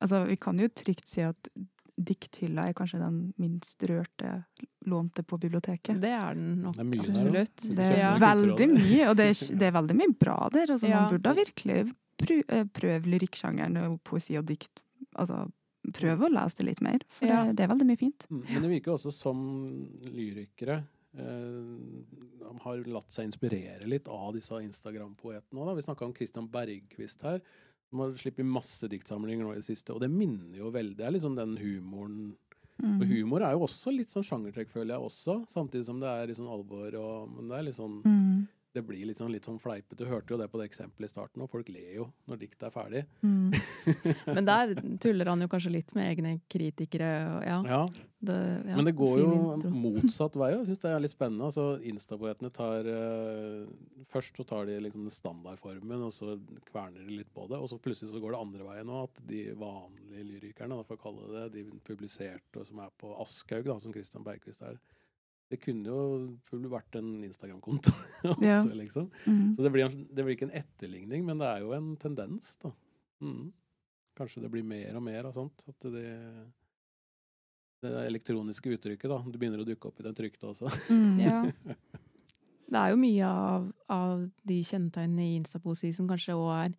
Altså, 0.00 0.26
vi 0.28 0.36
kan 0.36 0.56
jo 0.58 0.68
trygt 0.68 1.04
si 1.06 1.20
at 1.20 1.48
dikthylla 1.96 2.68
er 2.68 2.74
kanskje 2.76 2.98
den 3.00 3.32
minst 3.40 3.80
rørte 3.88 4.44
lånte 4.86 5.22
på 5.24 5.38
biblioteket. 5.40 6.00
Det 6.00 6.10
er 6.12 6.34
den 6.36 6.62
nok 6.62 6.74
Det 6.76 6.80
er 6.84 6.90
mye 6.90 7.02
der, 7.02 7.10
absolutt. 7.10 7.56
Det 7.76 7.86
er 7.86 7.96
Ja. 7.98 8.10
veldig 8.20 8.68
mye, 8.74 9.08
og 9.10 9.16
det 9.16 9.26
er, 9.30 9.36
det 9.60 9.66
er 9.70 9.72
veldig 9.80 9.96
mye 9.96 10.16
bra 10.20 10.48
der. 10.52 10.66
Altså, 10.76 10.88
Ja. 10.88 11.00
Man 11.00 11.14
burde 11.16 11.34
virkelig 11.36 11.94
prøve 12.18 12.64
prøv 12.72 13.06
lyrikksjangeren 13.06 13.76
og 13.84 14.02
poesi 14.04 14.36
og 14.38 14.44
dikt. 14.46 14.82
Altså, 15.16 15.50
prøve 15.92 16.26
å 16.26 16.32
lese 16.32 16.56
det 16.56 16.66
litt 16.66 16.80
mer, 16.82 16.98
for 17.08 17.26
Ja. 17.26 17.44
det, 17.44 17.56
det 17.56 17.64
er 17.64 17.72
veldig 17.74 17.86
mye 17.86 17.98
fint. 17.98 18.26
Mm, 18.30 18.44
Men 18.52 18.62
det 18.62 18.70
virker 18.70 18.92
også 18.96 19.12
som 19.12 19.88
lyrikere 20.04 20.82
eh, 21.16 22.58
har 22.64 22.76
latt 22.86 23.10
seg 23.12 23.26
inspirere 23.30 23.86
litt 23.88 24.08
av 24.08 24.34
disse 24.34 24.52
Instagram-poetene 24.60 25.62
òg. 25.62 25.76
Vi 25.78 25.82
snakka 25.86 26.04
om 26.04 26.12
Christian 26.16 26.48
Bergquist 26.52 27.22
her. 27.22 27.40
Som 27.90 28.02
har 28.02 28.16
sluppet 28.18 28.48
masse 28.48 28.88
diktsamlinger 28.90 29.46
nå 29.46 29.52
i 29.54 29.60
det 29.60 29.68
siste. 29.68 29.94
Og 29.94 30.02
det 30.02 30.10
minner 30.10 30.58
jo 30.58 30.72
veldig. 30.74 30.96
Det 30.98 31.06
er 31.06 31.14
liksom 31.14 31.38
den 31.38 31.56
humoren 31.60 32.34
Mm. 32.76 33.00
Og 33.00 33.06
humor 33.08 33.40
er 33.40 33.54
jo 33.56 33.62
også 33.64 33.88
litt 33.88 34.12
sånn 34.12 34.24
sjangertrekk, 34.26 34.68
føler 34.68 34.94
jeg 34.94 35.06
også. 35.06 35.36
Samtidig 35.48 35.86
som 35.88 36.00
det 36.02 36.10
er 36.10 36.28
litt 36.28 36.36
sånn 36.36 36.50
alvor 36.52 36.92
og 37.00 37.30
Men 37.32 37.48
det 37.48 37.56
er 37.56 37.62
litt 37.70 37.78
sånn 37.78 38.02
Mm. 38.04 38.48
Det 38.76 38.82
blir 38.84 39.12
sånn, 39.16 39.32
litt 39.32 39.46
sånn 39.48 39.60
fleipete. 39.62 40.02
Du 40.02 40.10
hørte 40.10 40.34
jo 40.34 40.40
det 40.40 40.50
på 40.52 40.60
det 40.60 40.68
eksempelet 40.68 41.08
i 41.08 41.14
starten, 41.14 41.44
og 41.44 41.48
folk 41.52 41.70
ler 41.72 41.94
jo 41.96 42.10
når 42.28 42.42
diktet 42.42 42.66
er 42.68 42.74
ferdig. 42.74 43.04
Mm. 43.24 43.54
Men 44.36 44.48
der 44.48 44.74
tuller 45.02 45.32
han 45.32 45.44
jo 45.44 45.48
kanskje 45.52 45.72
litt 45.78 45.94
med 45.96 46.10
egne 46.10 46.36
kritikere. 46.52 47.08
Ja, 47.46 47.62
Ja, 47.64 47.80
det, 48.26 48.36
ja, 48.66 48.76
Men 48.76 48.88
det 48.88 48.94
går 48.98 49.18
jo 49.20 49.30
intro. 49.54 49.70
motsatt 49.70 50.36
vei. 50.40 50.50
Jeg 50.54 50.66
syns 50.68 50.82
det 50.82 50.90
er 50.92 51.02
litt 51.04 51.14
spennende. 51.14 51.48
Altså, 51.48 51.66
Instapoetene 51.88 52.50
tar 52.54 52.88
uh, 52.88 53.68
Først 54.12 54.38
så 54.38 54.46
tar 54.48 54.68
de 54.68 54.78
liksom 54.84 55.06
den 55.06 55.14
standardformen, 55.14 56.04
og 56.06 56.12
så 56.14 56.36
kverner 56.68 57.06
de 57.06 57.20
litt 57.20 57.32
på 57.34 57.46
det. 57.50 57.60
Og 57.60 57.70
så 57.70 57.80
plutselig 57.82 58.12
så 58.12 58.22
går 58.22 58.36
det 58.36 58.42
andre 58.42 58.68
veien 58.68 58.92
òg, 58.92 59.08
at 59.08 59.24
de 59.30 59.42
vanlige 59.58 60.28
lyrikerne, 60.30 60.76
da, 60.76 60.86
for 60.86 60.98
å 60.98 61.02
kalle 61.02 61.30
det 61.32 61.46
det, 61.54 61.64
de 61.64 61.80
publiserte 61.86 62.60
og 62.60 62.68
som 62.68 62.84
er 62.84 62.92
på 63.00 63.12
Aschhaug, 63.24 63.72
som 63.82 63.94
Christian 63.94 64.24
Bergquist 64.26 64.64
er, 64.66 64.78
det 65.50 65.60
kunne 65.62 65.86
jo 65.86 66.68
vært 66.72 66.96
en 66.98 67.12
Instagram-konto 67.26 67.92
også, 68.32 68.42
Ja. 68.42 68.60
liksom. 68.74 69.10
Mm. 69.26 69.52
Så 69.54 69.62
det 69.62 69.70
blir, 69.74 69.88
det 70.10 70.24
blir 70.26 70.34
ikke 70.36 70.48
en 70.50 70.56
etterligning, 70.58 71.24
men 71.28 71.38
det 71.38 71.46
er 71.52 71.60
jo 71.62 71.72
en 71.76 71.92
tendens, 72.02 72.56
da. 72.62 72.72
Mm. 73.22 73.52
Kanskje 74.18 74.42
det 74.42 74.50
blir 74.50 74.64
mer 74.66 74.96
og 74.96 75.04
mer 75.06 75.28
av 75.28 75.34
sånt. 75.36 75.62
At 75.68 75.86
det, 75.92 76.06
det 77.84 77.92
elektroniske 78.08 78.72
uttrykket, 78.74 79.10
da. 79.12 79.18
Du 79.28 79.38
begynner 79.38 79.60
å 79.62 79.68
dukke 79.68 79.90
opp 79.90 80.00
i 80.00 80.06
den 80.08 80.16
trykte 80.18 80.50
også. 80.52 80.70
Mm. 80.90 81.18
Ja. 81.26 81.42
Det 82.66 82.78
er 82.80 82.90
jo 82.90 82.96
mye 82.98 83.26
av, 83.30 83.66
av 83.94 84.22
de 84.50 84.56
kjennetegnene 84.66 85.22
i 85.22 85.36
instapoesi 85.38 85.92
som 85.94 86.08
kanskje 86.10 86.34
òg 86.34 86.48
er 86.64 86.72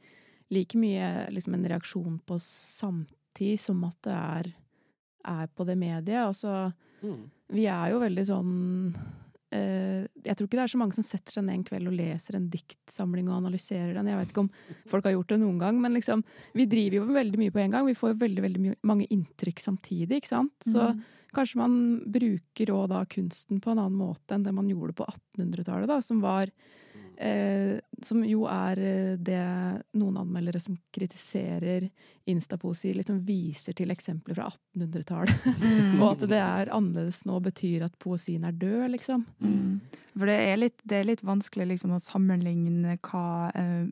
like 0.51 0.75
mye 0.79 1.05
liksom 1.31 1.55
en 1.55 1.63
reaksjon 1.71 2.17
på 2.27 2.35
samtid 2.43 3.55
som 3.63 3.85
at 3.87 3.95
det 4.03 4.17
er, 4.17 4.49
er 5.31 5.47
på 5.55 5.63
det 5.69 5.77
mediet. 5.79 6.25
Altså, 6.27 6.73
Mm. 6.97 7.27
Vi 7.53 7.65
er 7.71 7.93
jo 7.93 7.99
veldig 8.01 8.23
sånn 8.27 8.53
eh, 9.55 10.03
Jeg 10.25 10.35
tror 10.35 10.47
ikke 10.47 10.57
det 10.59 10.63
er 10.65 10.71
så 10.73 10.79
mange 10.81 10.97
som 10.97 11.05
setter 11.05 11.37
seg 11.37 11.45
ned 11.47 11.59
en 11.59 11.67
kveld 11.67 11.87
og 11.87 11.95
leser 11.95 12.37
en 12.39 12.49
diktsamling 12.51 13.29
og 13.29 13.37
analyserer 13.39 13.93
den. 13.95 14.09
Jeg 14.11 14.19
vet 14.19 14.33
ikke 14.33 14.43
om 14.45 14.49
folk 14.91 15.07
har 15.07 15.15
gjort 15.15 15.31
det 15.31 15.39
noen 15.43 15.59
gang, 15.61 15.79
men 15.83 15.95
liksom, 15.95 16.23
vi 16.57 16.65
driver 16.67 16.99
jo 16.99 17.05
veldig 17.15 17.39
mye 17.43 17.55
på 17.55 17.63
en 17.63 17.77
gang. 17.77 17.87
Vi 17.87 17.95
får 17.95 18.13
jo 18.13 18.19
veldig, 18.25 18.43
veldig 18.47 18.73
mange 18.89 19.07
inntrykk 19.15 19.63
samtidig, 19.63 20.19
ikke 20.21 20.33
sant. 20.35 20.57
Så 20.67 20.91
Mm. 20.93 21.05
Kanskje 21.35 21.59
man 21.59 21.73
bruker 22.07 22.69
òg 22.71 22.85
da 22.89 23.01
kunsten 23.05 23.59
på 23.61 23.69
en 23.73 23.81
annen 23.83 23.97
måte 23.99 24.33
enn 24.33 24.45
det 24.45 24.53
man 24.55 24.69
gjorde 24.71 24.95
på 24.95 25.05
1800-tallet, 25.05 25.85
da, 25.91 25.97
som 26.01 26.21
var 26.23 26.49
eh, 27.17 27.79
Som 28.01 28.23
jo 28.25 28.45
er 28.45 28.77
eh, 28.79 29.15
det 29.17 29.41
noen 29.97 30.17
anmeldere 30.21 30.59
som 30.61 30.77
kritiserer 30.93 31.89
Instaposi, 32.27 32.91
liksom 32.93 33.21
viser 33.23 33.71
til 33.73 33.89
eksempler 33.93 34.35
fra 34.35 34.49
1800-tallet. 34.75 35.45
Mm. 35.63 35.99
Og 36.03 36.09
at 36.11 36.25
det 36.29 36.41
er 36.43 36.73
annerledes 36.75 37.21
nå, 37.25 37.39
betyr 37.45 37.85
at 37.87 37.95
poesien 38.03 38.43
er 38.43 38.51
død, 38.51 38.89
liksom. 38.97 39.23
Mm. 39.39 39.79
For 40.17 40.25
det 40.27 40.35
er 40.49 40.57
litt, 40.57 40.75
det 40.83 40.97
er 40.97 41.05
litt 41.07 41.21
vanskelig 41.23 41.67
liksom, 41.71 41.93
å 41.95 42.01
sammenligne 42.03 42.97
hva 43.05 43.23
eh, 43.55 43.85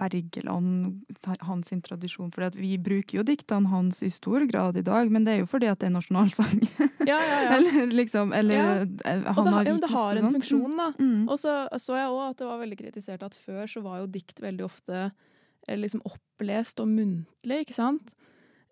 Wergeland, 0.00 1.04
hans 1.46 1.68
sin 1.70 1.82
tradisjon 1.84 2.32
For 2.34 2.50
vi 2.58 2.74
bruker 2.82 3.20
jo 3.20 3.24
diktene 3.26 3.70
hans 3.70 4.02
i 4.02 4.10
stor 4.10 4.44
grad 4.50 4.76
i 4.76 4.82
dag, 4.86 5.10
men 5.12 5.24
det 5.26 5.34
er 5.36 5.42
jo 5.44 5.48
fordi 5.50 5.68
at 5.70 5.80
det 5.82 5.90
er 5.90 5.96
nasjonalsang. 5.98 6.60
Ja, 7.00 7.16
ja, 7.16 7.36
ja. 7.42 7.52
eller 7.56 7.92
liksom 7.96 8.32
eller, 8.36 8.54
Ja. 8.54 9.14
Han 9.32 9.38
Og 9.38 9.46
det, 9.46 9.52
har- 9.54 9.64
det 9.80 9.88
har 9.90 10.16
en 10.18 10.20
sånt. 10.26 10.34
funksjon, 10.36 10.74
da. 10.76 10.90
Mm. 11.00 11.22
Og 11.32 11.38
så 11.40 11.54
så 11.80 11.96
jeg 11.96 12.10
òg 12.12 12.20
at 12.26 12.36
det 12.42 12.46
var 12.50 12.59
veldig 12.62 12.78
kritisert 12.80 13.24
at 13.26 13.36
før 13.36 13.66
så 13.70 13.82
var 13.84 14.00
jo 14.02 14.10
dikt 14.12 14.42
veldig 14.42 14.66
ofte 14.66 15.04
eh, 15.06 15.78
liksom 15.78 16.04
opplest 16.08 16.82
og 16.82 16.90
muntlig, 16.90 17.64
ikke 17.64 17.76
sant? 17.76 18.14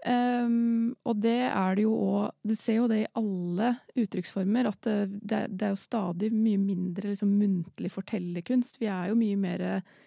Um, 0.06 0.94
og 1.10 1.18
det 1.24 1.40
er 1.48 1.72
det 1.74 1.82
jo 1.82 1.90
òg 1.90 2.28
Du 2.46 2.52
ser 2.54 2.76
jo 2.76 2.84
det 2.86 3.00
i 3.00 3.08
alle 3.18 3.72
uttrykksformer, 3.98 4.68
at 4.70 4.86
det, 4.86 5.40
det, 5.50 5.64
er 5.66 5.72
jo 5.72 5.80
stadig 5.82 6.28
mye 6.30 6.60
mindre 6.62 7.10
liksom, 7.10 7.32
muntlig 7.34 7.90
fortellerkunst. 7.90 8.78
Vi 8.78 8.86
er 8.86 9.10
jo 9.10 9.18
mye 9.18 9.40
mer 9.40 9.64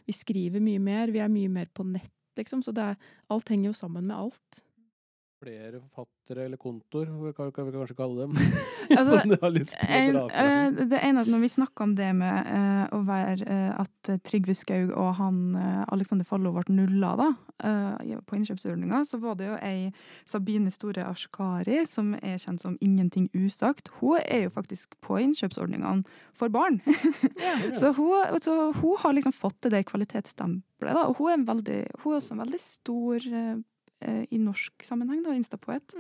Vi 0.08 0.16
skriver 0.16 0.64
mye 0.64 0.80
mer, 0.80 1.12
vi 1.12 1.20
er 1.20 1.34
mye 1.34 1.52
mer 1.52 1.68
på 1.76 1.84
nett, 1.84 2.14
liksom. 2.40 2.64
Så 2.64 2.72
det 2.72 2.88
er, 2.94 3.10
alt 3.36 3.52
henger 3.52 3.74
jo 3.74 3.80
sammen 3.82 4.08
med 4.08 4.16
alt. 4.16 4.64
Flere 5.42 5.80
forfattere 5.82 6.44
eller 6.46 6.58
kontor, 6.62 7.08
kan 7.34 7.66
vi 7.66 7.72
kanskje 7.74 7.96
kalle 7.98 8.28
dem? 8.28 8.36
Altså, 8.98 9.20
Som 9.20 9.30
du 9.30 9.38
har 9.42 9.54
lyst 9.56 9.74
til 9.74 10.18
å 10.18 10.28
dra 10.28 10.28
fram. 10.30 10.82
eh, 10.82 10.90
det 10.92 11.00
ene 11.02 11.24
at 11.24 11.30
når 11.32 11.42
vi 11.42 11.50
snakker 11.50 11.88
om 11.88 11.96
det 11.98 12.10
med 12.18 12.50
uh, 12.52 12.84
å 12.94 13.00
være 13.08 13.48
uh, 13.48 13.82
at 13.82 14.12
Trygve 14.28 14.54
Skaug 14.58 14.92
og 14.92 15.16
han 15.18 15.40
uh, 15.56 15.84
Alexander 15.96 16.28
Fallo 16.28 16.52
ble 16.54 16.66
nulla 16.76 17.14
da, 17.18 17.30
på 17.62 18.38
innkjøpsordninga, 18.38 19.04
så 19.06 19.20
var 19.22 19.36
det 19.38 19.46
jo 19.46 19.58
ei 19.62 19.92
Sabine 20.26 20.72
Store 20.74 21.04
Ashkari, 21.06 21.84
som 21.86 22.16
er 22.18 22.40
kjent 22.42 22.64
som 22.64 22.78
Ingenting 22.82 23.28
usagt. 23.38 23.92
Hun 24.00 24.18
er 24.24 24.48
jo 24.48 24.54
faktisk 24.54 24.98
på 25.06 25.20
innkjøpsordningene 25.22 26.02
for 26.38 26.50
barn. 26.54 26.80
så, 27.80 27.92
hun, 27.98 28.40
så 28.42 28.72
hun 28.80 28.98
har 29.04 29.14
liksom 29.14 29.36
fått 29.38 29.70
det 29.70 29.84
kvalitetsstempelet, 29.92 30.96
da. 30.98 31.06
Og 31.06 31.22
hun 31.22 31.30
er, 31.30 31.38
en 31.38 31.46
veldig, 31.52 31.82
hun 32.02 32.16
er 32.16 32.18
også 32.24 32.34
en 32.34 32.44
veldig 32.48 32.62
stor 32.66 33.30
eh, 34.02 34.26
i 34.32 34.38
norsk 34.38 34.84
sammenheng, 34.84 35.24
da, 35.24 35.32
instapoet. 35.38 35.96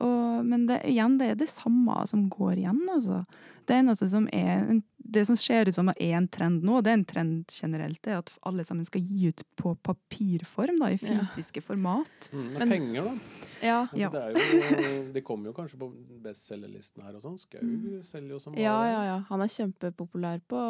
Og, 0.00 0.44
men 0.46 0.66
det, 0.68 0.82
igjen, 0.86 1.16
det 1.18 1.32
er 1.32 1.34
det 1.40 1.48
samme 1.50 2.04
som 2.06 2.28
går 2.30 2.60
igjen, 2.60 2.84
altså. 2.94 3.24
Det 3.66 3.74
eneste 3.80 4.06
som 4.08 4.28
er 4.32 4.68
en- 4.70 4.84
Det 5.10 5.24
som 5.26 5.34
ser 5.36 5.64
ut 5.66 5.74
som 5.74 5.88
er 5.88 5.94
en 6.18 6.26
trend 6.28 6.62
nå, 6.62 6.82
det 6.84 6.90
er 6.90 6.96
en 6.98 7.04
trend 7.04 7.46
generelt, 7.48 8.02
det 8.02 8.12
er 8.12 8.18
at 8.18 8.30
alle 8.44 8.62
sammen 8.62 8.84
skal 8.84 9.00
gi 9.00 9.28
ut 9.30 9.40
på 9.56 9.72
papirform, 9.82 10.78
da, 10.80 10.86
i 10.92 10.98
Ja. 11.00 11.08
fysiske 11.18 11.62
format. 11.64 12.28
Mm, 12.30 12.52
men 12.52 12.58
Men- 12.58 12.68
penger, 12.68 13.04
da. 13.04 13.14
Ja. 13.62 13.80
Altså, 13.86 13.96
Ja. 13.96 14.08
det 14.10 14.20
er 14.20 15.04
jo, 15.06 15.12
de 15.14 15.20
kommer 15.22 15.46
jo 15.46 15.52
kanskje 15.54 15.78
på 15.78 15.88
bestselgerlisten 16.22 17.02
her 17.02 17.14
og 17.16 17.22
sånn. 17.22 17.38
Skau 17.38 17.58
selger 18.02 18.28
jo 18.28 18.38
som 18.38 18.52
ja, 18.54 18.70
bare- 18.76 18.90
ja, 18.92 19.02
ja. 19.04 19.18
Han 19.30 19.40
er 19.40 19.46
kjempepopulær 19.46 20.40
på 20.46 20.60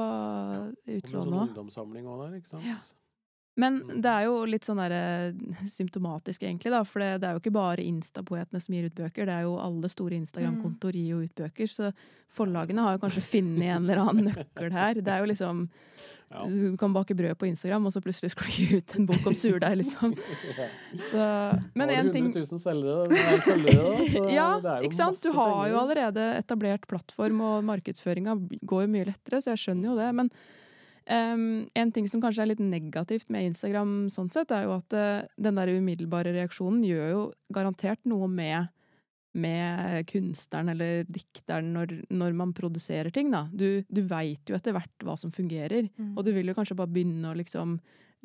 utlån 0.86 1.10
sånn 1.10 1.30
nå. 1.32 1.48
ungdomssamling 1.48 2.04
òg 2.06 2.30
der, 2.30 2.38
ikke 2.40 2.48
sant? 2.48 2.64
Ja. 2.64 2.76
Men 3.58 3.80
Mm. 3.82 4.00
det 4.04 4.10
er 4.12 4.24
jo 4.28 4.34
litt 4.46 4.62
sånn 4.64 4.78
der, 4.78 5.34
symptomatisk, 5.66 6.44
egentlig, 6.46 6.70
da. 6.70 6.84
For 6.86 7.02
det, 7.02 7.20
det 7.22 7.28
er 7.28 7.34
jo 7.36 7.42
ikke 7.42 7.54
bare 7.56 7.82
Insta-poetene 7.84 8.60
som 8.62 8.74
gir 8.76 8.86
ut 8.86 8.94
bøker, 8.94 9.26
det 9.26 9.34
er 9.34 9.46
jo 9.48 9.56
alle 9.58 9.90
store 9.90 10.14
Instagram-kontoer 10.20 10.94
gir 10.94 11.08
jo 11.16 11.22
ut 11.26 11.34
bøker. 11.42 11.66
Så 11.70 11.90
forlagene 12.38 12.84
har 12.84 12.94
jo 12.96 13.02
kanskje 13.02 13.24
funnet 13.26 13.66
en 13.74 13.82
eller 13.88 14.02
annen 14.04 14.30
nøkkel 14.30 14.70
her. 14.72 14.94
Det 15.02 15.08
er 15.14 15.24
jo 15.24 15.32
liksom 15.34 15.68
Ja. 16.30 16.42
Du 16.44 16.76
kan 16.76 16.92
bake 16.92 17.14
brød 17.16 17.38
på 17.40 17.46
Instagram, 17.48 17.86
og 17.88 17.92
så 17.94 18.02
plutselig 18.04 18.34
skal 18.34 18.44
du 18.52 18.76
ut 18.76 18.94
en 18.98 19.06
bok 19.08 19.26
om 19.30 19.32
surdeig, 19.32 19.78
liksom. 19.80 20.12
Så, 21.08 21.22
men 21.74 21.88
Har 21.88 22.02
en 22.02 22.06
du 22.10 22.12
ting 22.12 22.26
100 22.28 22.44
000 22.52 22.60
selgere, 22.60 23.06
følgere, 23.46 23.94
så 24.12 24.24
ja, 24.36 24.48
det 24.60 24.68
er 24.74 24.82
jo 24.82 24.90
ikke 24.90 24.98
sant? 24.98 25.22
Du 25.24 25.32
har 25.32 25.70
jo 25.72 25.78
allerede 25.80 26.26
etablert 26.36 26.84
plattform, 26.86 27.40
og 27.40 27.64
markedsføringa 27.64 28.36
går 28.60 28.84
jo 28.84 28.90
mye 28.92 29.06
lettere, 29.08 29.40
så 29.40 29.54
jeg 29.54 29.62
skjønner 29.64 29.88
jo 29.88 29.96
det. 29.96 30.10
Men 30.20 30.28
em, 31.10 31.44
en 31.74 31.92
ting 31.94 32.08
som 32.10 32.22
kanskje 32.22 32.44
er 32.44 32.50
litt 32.52 32.64
negativt 32.64 33.30
med 33.34 33.50
Instagram 33.50 34.08
sånn 34.12 34.30
sett, 34.32 34.52
er 34.54 34.66
jo 34.66 34.74
at 34.78 34.96
uh, 34.96 35.28
den 35.40 35.60
der 35.60 35.72
umiddelbare 35.74 36.34
reaksjonen 36.36 36.82
gjør 36.86 37.08
jo 37.12 37.22
garantert 37.54 38.04
noe 38.08 38.28
med 38.32 38.74
med 39.38 40.06
kunstneren 40.08 40.72
eller 40.72 41.04
dikteren 41.06 41.68
når, 41.74 41.92
når 42.10 42.32
man 42.34 42.54
produserer 42.56 43.12
ting, 43.14 43.28
da. 43.30 43.44
Du, 43.52 43.84
du 43.86 44.00
veit 44.08 44.48
jo 44.48 44.56
etter 44.56 44.74
hvert 44.74 45.04
hva 45.04 45.14
som 45.20 45.30
fungerer. 45.30 45.90
Og 46.16 46.24
du 46.26 46.32
vil 46.34 46.48
jo 46.48 46.56
kanskje 46.56 46.74
bare 46.78 46.90
begynne 46.90 47.30
å 47.30 47.36
liksom 47.38 47.76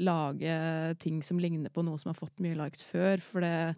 lage 0.02 0.96
ting 1.04 1.22
som 1.22 1.39
ligner 1.39 1.69
på 1.69 1.84
noe 1.86 2.00
som 2.02 2.10
har 2.10 2.17
fått 2.17 2.41
mye 2.41 2.58
likes 2.58 2.82
før, 2.88 3.22
for 3.22 3.46
det, 3.46 3.76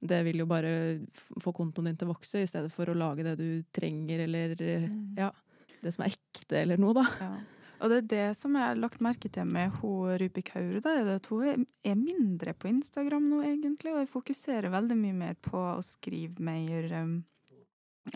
det 0.00 0.22
vil 0.24 0.40
jo 0.40 0.48
bare 0.48 0.72
få 1.18 1.52
kontoen 1.56 1.90
din 1.90 1.98
til 1.98 2.08
å 2.08 2.14
vokse, 2.14 2.40
i 2.40 2.48
stedet 2.48 2.72
for 2.72 2.88
å 2.88 2.96
lage 2.96 3.26
det 3.26 3.36
du 3.40 3.48
trenger, 3.74 4.24
eller 4.24 4.56
mm. 4.56 5.18
ja, 5.18 5.28
det 5.82 5.92
som 5.92 6.06
er 6.06 6.14
ekte, 6.14 6.62
eller 6.62 6.80
noe, 6.80 6.96
da. 6.96 7.06
Ja. 7.20 7.32
Og 7.80 7.90
det 7.92 7.98
er 8.02 8.06
det 8.10 8.26
som 8.38 8.56
jeg 8.58 8.64
har 8.64 8.78
lagt 8.78 9.02
merke 9.04 9.30
til 9.32 9.46
med 9.46 9.70
hun 9.78 10.16
Rupi 10.18 10.42
Kauru, 10.42 10.80
da, 10.82 10.96
er 10.98 11.10
at 11.14 11.26
hun 11.30 11.66
er- 11.84 11.94
mindre 11.98 12.54
på 12.54 12.68
Instagram 12.68 13.28
nå, 13.30 13.42
egentlig, 13.46 13.92
og 13.94 14.00
jeg 14.02 14.08
fokuserer 14.12 14.70
veldig 14.70 14.96
mye 14.98 15.14
mer 15.14 15.34
på 15.42 15.56
å 15.56 15.82
skrive 15.82 16.38
mer 16.40 16.92
um, 17.02 17.18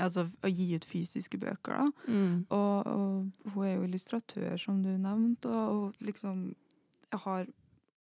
Altså 0.00 0.22
å 0.40 0.48
gi 0.48 0.70
ut 0.72 0.84
fysiske 0.88 1.36
bøker, 1.36 1.74
da. 1.76 1.90
Mm. 2.08 2.46
Og, 2.48 2.86
og 2.88 3.50
hun 3.52 3.66
er 3.66 3.74
jo 3.74 3.82
illustratør, 3.84 4.54
som 4.56 4.78
du 4.80 4.88
nevnte, 4.96 5.50
og, 5.52 5.92
og 5.92 6.06
liksom 6.06 6.54
har 7.26 7.44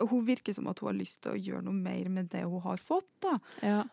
Hun 0.03 0.25
virker 0.27 0.55
som 0.55 0.67
at 0.71 0.79
hun 0.79 0.89
har 0.93 0.99
lyst 0.99 1.21
til 1.23 1.33
å 1.35 1.39
gjøre 1.39 1.63
noe 1.67 1.75
mer 1.75 2.09
med 2.09 2.29
det 2.31 2.43
hun 2.45 2.61
har 2.63 2.79
fått, 2.83 3.09
da. 3.23 3.37
Ja. 3.63 3.85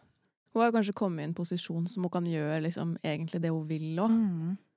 Hun 0.54 0.62
har 0.64 0.72
kanskje 0.74 0.94
kommet 0.98 1.22
i 1.22 1.28
en 1.30 1.34
posisjon 1.38 1.88
som 1.90 2.04
hun 2.06 2.12
kan 2.14 2.26
gjøre 2.26 2.62
liksom, 2.64 2.98
egentlig 3.04 3.42
det 3.42 3.50
hun 3.54 3.66
vil 3.70 3.98
òg. 4.02 4.14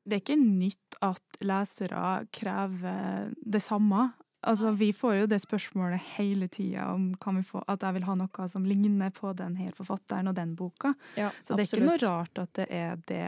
Det 0.09 0.17
er 0.17 0.25
ikke 0.25 0.41
nytt 0.41 0.99
at 1.05 1.43
lesere 1.45 2.05
krever 2.35 3.29
det 3.37 3.61
samme. 3.63 4.09
Altså, 4.49 4.71
vi 4.79 4.93
får 4.95 5.15
jo 5.19 5.31
det 5.31 5.41
spørsmålet 5.43 6.03
hele 6.15 6.47
tida 6.49 6.87
om 6.95 7.11
kan 7.21 7.37
vi 7.37 7.43
få, 7.47 7.63
at 7.67 7.83
jeg 7.83 7.97
vil 7.97 8.07
ha 8.07 8.15
noe 8.21 8.49
som 8.49 8.67
ligner 8.67 9.11
på 9.15 9.33
den 9.37 9.57
her 9.59 9.73
forfatteren 9.77 10.31
og 10.31 10.37
den 10.39 10.55
boka. 10.57 10.95
Ja, 11.19 11.33
Så 11.43 11.57
det 11.59 11.67
er 11.67 11.73
ikke 11.73 11.89
noe 11.89 11.99
rart 12.05 12.39
at 12.39 12.55
det 12.55 12.69
er 12.71 13.01
det 13.11 13.25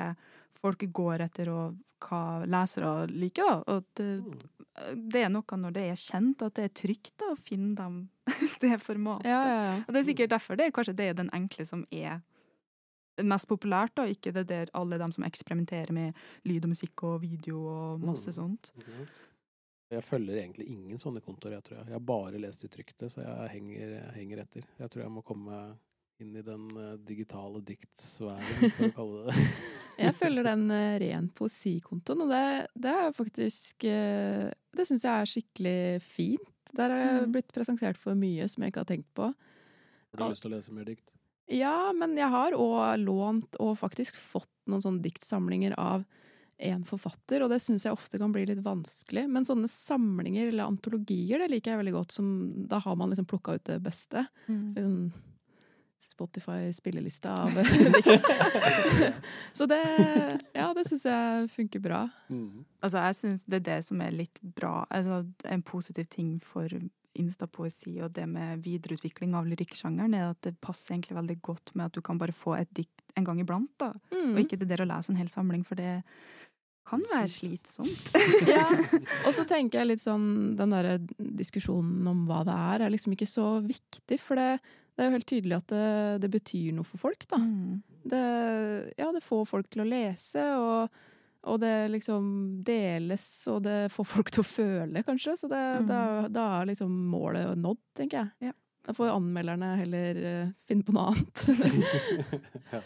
folk 0.61 0.85
går 0.93 1.25
etter, 1.25 1.51
og 1.51 1.77
hva 2.05 2.45
lesere 2.49 3.09
liker. 3.11 3.49
da. 3.49 3.59
Og 3.67 3.83
at 3.83 4.01
det, 4.01 4.41
det 5.13 5.25
er 5.25 5.33
noe 5.33 5.61
når 5.65 5.77
det 5.77 5.87
er 5.91 6.01
kjent, 6.01 6.45
at 6.47 6.57
det 6.59 6.69
er 6.69 6.75
trygt 6.83 7.15
da, 7.21 7.33
å 7.35 7.39
finne 7.41 7.75
dem 7.77 8.01
det 8.63 8.77
formatet. 8.85 9.31
Ja, 9.31 9.41
ja, 9.49 9.61
ja. 9.67 9.77
Og 9.87 9.95
det 9.95 10.03
er 10.03 10.09
sikkert 10.13 10.35
derfor 10.37 10.61
det 10.61 10.69
er 10.69 10.77
kanskje 10.77 10.97
det 11.01 11.11
er 11.11 11.19
den 11.25 11.33
enkle 11.37 11.67
som 11.67 11.85
er 11.91 12.21
mest 13.27 13.49
populært, 13.49 13.95
da, 13.97 14.05
ikke 14.09 14.33
det 14.33 14.47
der 14.49 14.71
alle 14.75 14.99
dem 14.99 15.13
som 15.13 15.25
eksperimenterer 15.25 15.93
med 15.93 16.15
lyd 16.45 16.65
og 16.65 16.73
musikk 16.75 17.03
og 17.05 17.21
video 17.23 17.65
og 17.69 18.01
masse 18.01 18.31
Mm. 18.31 18.37
sånt. 18.39 18.71
Jeg 19.91 20.05
følger 20.07 20.37
egentlig 20.39 20.69
ingen 20.71 20.99
sånne 21.03 21.21
kontoer, 21.21 21.57
jeg 21.57 21.65
tror 21.67 21.77
jeg. 21.81 21.87
Jeg 21.91 21.97
har 21.97 22.05
bare 22.07 22.39
lest 22.39 22.61
de 22.63 22.69
trykte, 22.71 23.09
så 23.11 23.25
jeg 23.25 23.49
henger, 23.57 23.89
jeg 23.97 24.13
henger 24.15 24.43
etter. 24.45 24.63
Jeg 24.79 24.91
tror 24.91 25.03
jeg 25.03 25.11
må 25.11 25.25
komme 25.27 25.57
inn 26.21 26.37
i 26.37 26.43
den 26.47 26.69
eh, 26.77 26.97
digitale 27.09 27.63
diktsfæren, 27.65 28.71
for 28.77 28.87
å 28.87 28.93
kalle 28.95 29.25
det 29.25 29.35
det. 29.35 29.49
Jeg 30.01 30.15
følger 30.17 30.45
den 30.47 30.71
eh, 30.71 30.99
ren 31.03 31.27
poesikontoen, 31.37 32.23
og 32.25 32.31
det, 32.31 32.69
det 32.81 32.93
er 32.95 33.11
faktisk 33.13 33.85
eh, 33.85 34.47
Det 34.73 34.87
syns 34.89 35.03
jeg 35.05 35.13
er 35.13 35.29
skikkelig 35.29 36.03
fint. 36.03 36.47
Der 36.73 36.89
har 36.95 36.99
jeg 37.03 37.27
Mm. 37.27 37.33
blitt 37.35 37.51
presentert 37.53 37.97
for 37.99 38.15
mye 38.15 38.47
som 38.49 38.63
jeg 38.63 38.71
ikke 38.73 38.81
har 38.85 38.89
tenkt 38.95 39.09
på. 39.19 39.27
Har 40.15 40.17
du 40.23 40.31
lyst 40.31 40.43
til 40.45 40.53
å 40.53 40.57
lese 40.57 40.73
mer 40.73 40.85
dikt? 40.87 41.11
Ja, 41.51 41.91
men 41.97 42.15
jeg 42.19 42.31
har 42.31 42.55
òg 42.55 43.03
lånt 43.03 43.59
og 43.63 43.79
faktisk 43.81 44.19
fått 44.19 44.51
noen 44.71 44.83
sånne 44.85 45.03
diktsamlinger 45.03 45.75
av 45.81 46.05
én 46.61 46.85
forfatter, 46.85 47.43
og 47.43 47.51
det 47.51 47.59
syns 47.65 47.87
jeg 47.87 47.97
ofte 47.97 48.21
kan 48.21 48.33
bli 48.35 48.45
litt 48.49 48.61
vanskelig. 48.63 49.25
Men 49.33 49.47
sånne 49.49 49.69
samlinger 49.71 50.51
eller 50.51 50.69
antologier, 50.69 51.41
det 51.41 51.49
liker 51.51 51.73
jeg 51.73 51.81
veldig 51.81 51.97
godt. 51.97 52.15
Som, 52.19 52.31
da 52.71 52.83
har 52.85 52.99
man 53.01 53.11
liksom 53.11 53.29
plukka 53.31 53.57
ut 53.57 53.67
det 53.67 53.81
beste. 53.83 54.27
Mm. 54.47 55.11
Spotify-spillelista 56.01 57.33
av 57.43 57.55
dikt. 57.97 58.09
Så 59.59 59.67
det 59.67 59.81
Ja, 60.53 60.71
det 60.77 60.87
syns 60.89 61.05
jeg 61.09 61.51
funker 61.57 61.83
bra. 61.83 62.05
Mm. 62.29 62.65
Altså, 62.81 63.03
jeg 63.09 63.19
syns 63.25 63.45
det 63.49 63.63
er 63.63 63.67
det 63.73 63.81
som 63.89 64.01
er 64.05 64.15
litt 64.15 64.41
bra, 64.41 64.85
altså 64.89 65.25
en 65.49 65.65
positiv 65.67 66.09
ting 66.13 66.39
for 66.45 66.69
instapoesi 67.19 67.97
og 68.05 68.13
det 68.15 68.27
med 68.31 68.63
videreutvikling 68.65 69.35
av 69.39 69.49
lyrikksjangeren, 69.51 70.15
er 70.15 70.31
at 70.31 70.43
det 70.47 70.55
passer 70.63 70.95
egentlig 70.95 71.19
veldig 71.19 71.39
godt 71.43 71.73
med 71.75 71.89
at 71.89 71.97
du 71.97 72.03
kan 72.07 72.21
bare 72.21 72.35
få 72.37 72.55
et 72.59 72.71
dikt 72.77 73.03
en 73.19 73.27
gang 73.27 73.41
iblant, 73.43 73.73
da. 73.81 73.93
Mm. 74.13 74.35
Og 74.35 74.45
ikke 74.45 74.61
det 74.61 74.71
der 74.71 74.85
å 74.85 74.89
lese 74.89 75.13
en 75.13 75.19
hel 75.19 75.31
samling, 75.33 75.65
for 75.67 75.81
det 75.81 76.01
kan 76.89 77.03
være 77.13 77.29
slitsomt. 77.31 78.13
Ja. 78.51 78.67
Og 79.27 79.35
så 79.37 79.45
tenker 79.49 79.81
jeg 79.81 79.91
litt 79.93 80.03
sånn 80.03 80.57
Den 80.59 80.73
derre 80.75 80.97
diskusjonen 81.19 82.07
om 82.11 82.25
hva 82.29 82.41
det 82.49 82.57
er, 82.57 82.87
er 82.87 82.95
liksom 82.95 83.15
ikke 83.15 83.29
så 83.29 83.53
viktig. 83.65 84.19
For 84.23 84.41
det, 84.41 84.63
det 84.95 85.05
er 85.05 85.11
jo 85.11 85.19
helt 85.19 85.31
tydelig 85.31 85.59
at 85.61 85.71
det, 85.75 85.93
det 86.25 86.33
betyr 86.33 86.75
noe 86.77 86.89
for 86.89 87.03
folk, 87.09 87.27
da. 87.31 87.41
Mm. 87.43 87.81
Det, 88.11 88.25
ja, 88.97 89.11
det 89.13 89.23
får 89.25 89.47
folk 89.49 89.69
til 89.71 89.85
å 89.85 89.89
lese, 89.89 90.45
og, 90.57 91.01
og 91.49 91.61
det 91.63 91.75
liksom 91.91 92.25
deles, 92.67 93.27
og 93.49 93.63
det 93.65 93.79
får 93.95 94.05
folk 94.07 94.31
til 94.35 94.43
å 94.43 94.49
føle, 94.49 95.03
kanskje. 95.07 95.37
Så 95.41 95.49
det, 95.49 95.61
Mm. 95.81 95.87
da, 95.89 96.01
da 96.29 96.61
er 96.61 96.67
liksom 96.73 96.91
målet 97.13 97.57
nådd, 97.57 97.79
tenker 97.97 98.19
jeg. 98.19 98.51
Ja. 98.51 98.53
Da 98.87 98.93
får 98.97 99.11
anmelderne 99.15 99.75
heller 99.77 100.21
eh, 100.25 100.53
finne 100.69 100.83
på 100.85 100.93
noe 100.97 101.11
annet. 101.13 101.45
ja. 102.73 102.81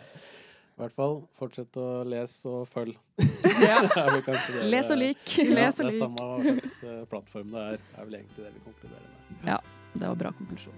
I 0.75 0.81
hvert 0.83 0.95
fall, 0.97 1.21
fortsett 1.39 1.77
å 1.79 2.03
lese 2.03 2.51
og 2.51 2.65
følge. 2.67 2.99
ja. 3.69 3.79
Det 4.27 4.65
Les 4.67 4.91
og 4.91 4.99
lik. 4.99 5.23
Ja, 5.39 5.55
Les 5.55 5.79
og 5.79 5.87
det 5.87 5.95
er 5.95 6.01
samme 6.01 6.27
hva 6.27 6.41
slags 6.43 6.83
eh, 6.83 7.05
plattform 7.11 7.55
det 7.55 7.63
er, 7.75 7.85
er 7.95 8.09
vel 8.11 8.19
egentlig 8.21 8.43
det 8.49 8.53
vi 8.57 8.65
konkluderer 8.67 9.09
med. 9.15 9.49
Ja, 9.53 9.61
Det 9.95 10.07
var 10.09 10.19
bra 10.25 10.35
konklusjon. 10.35 10.75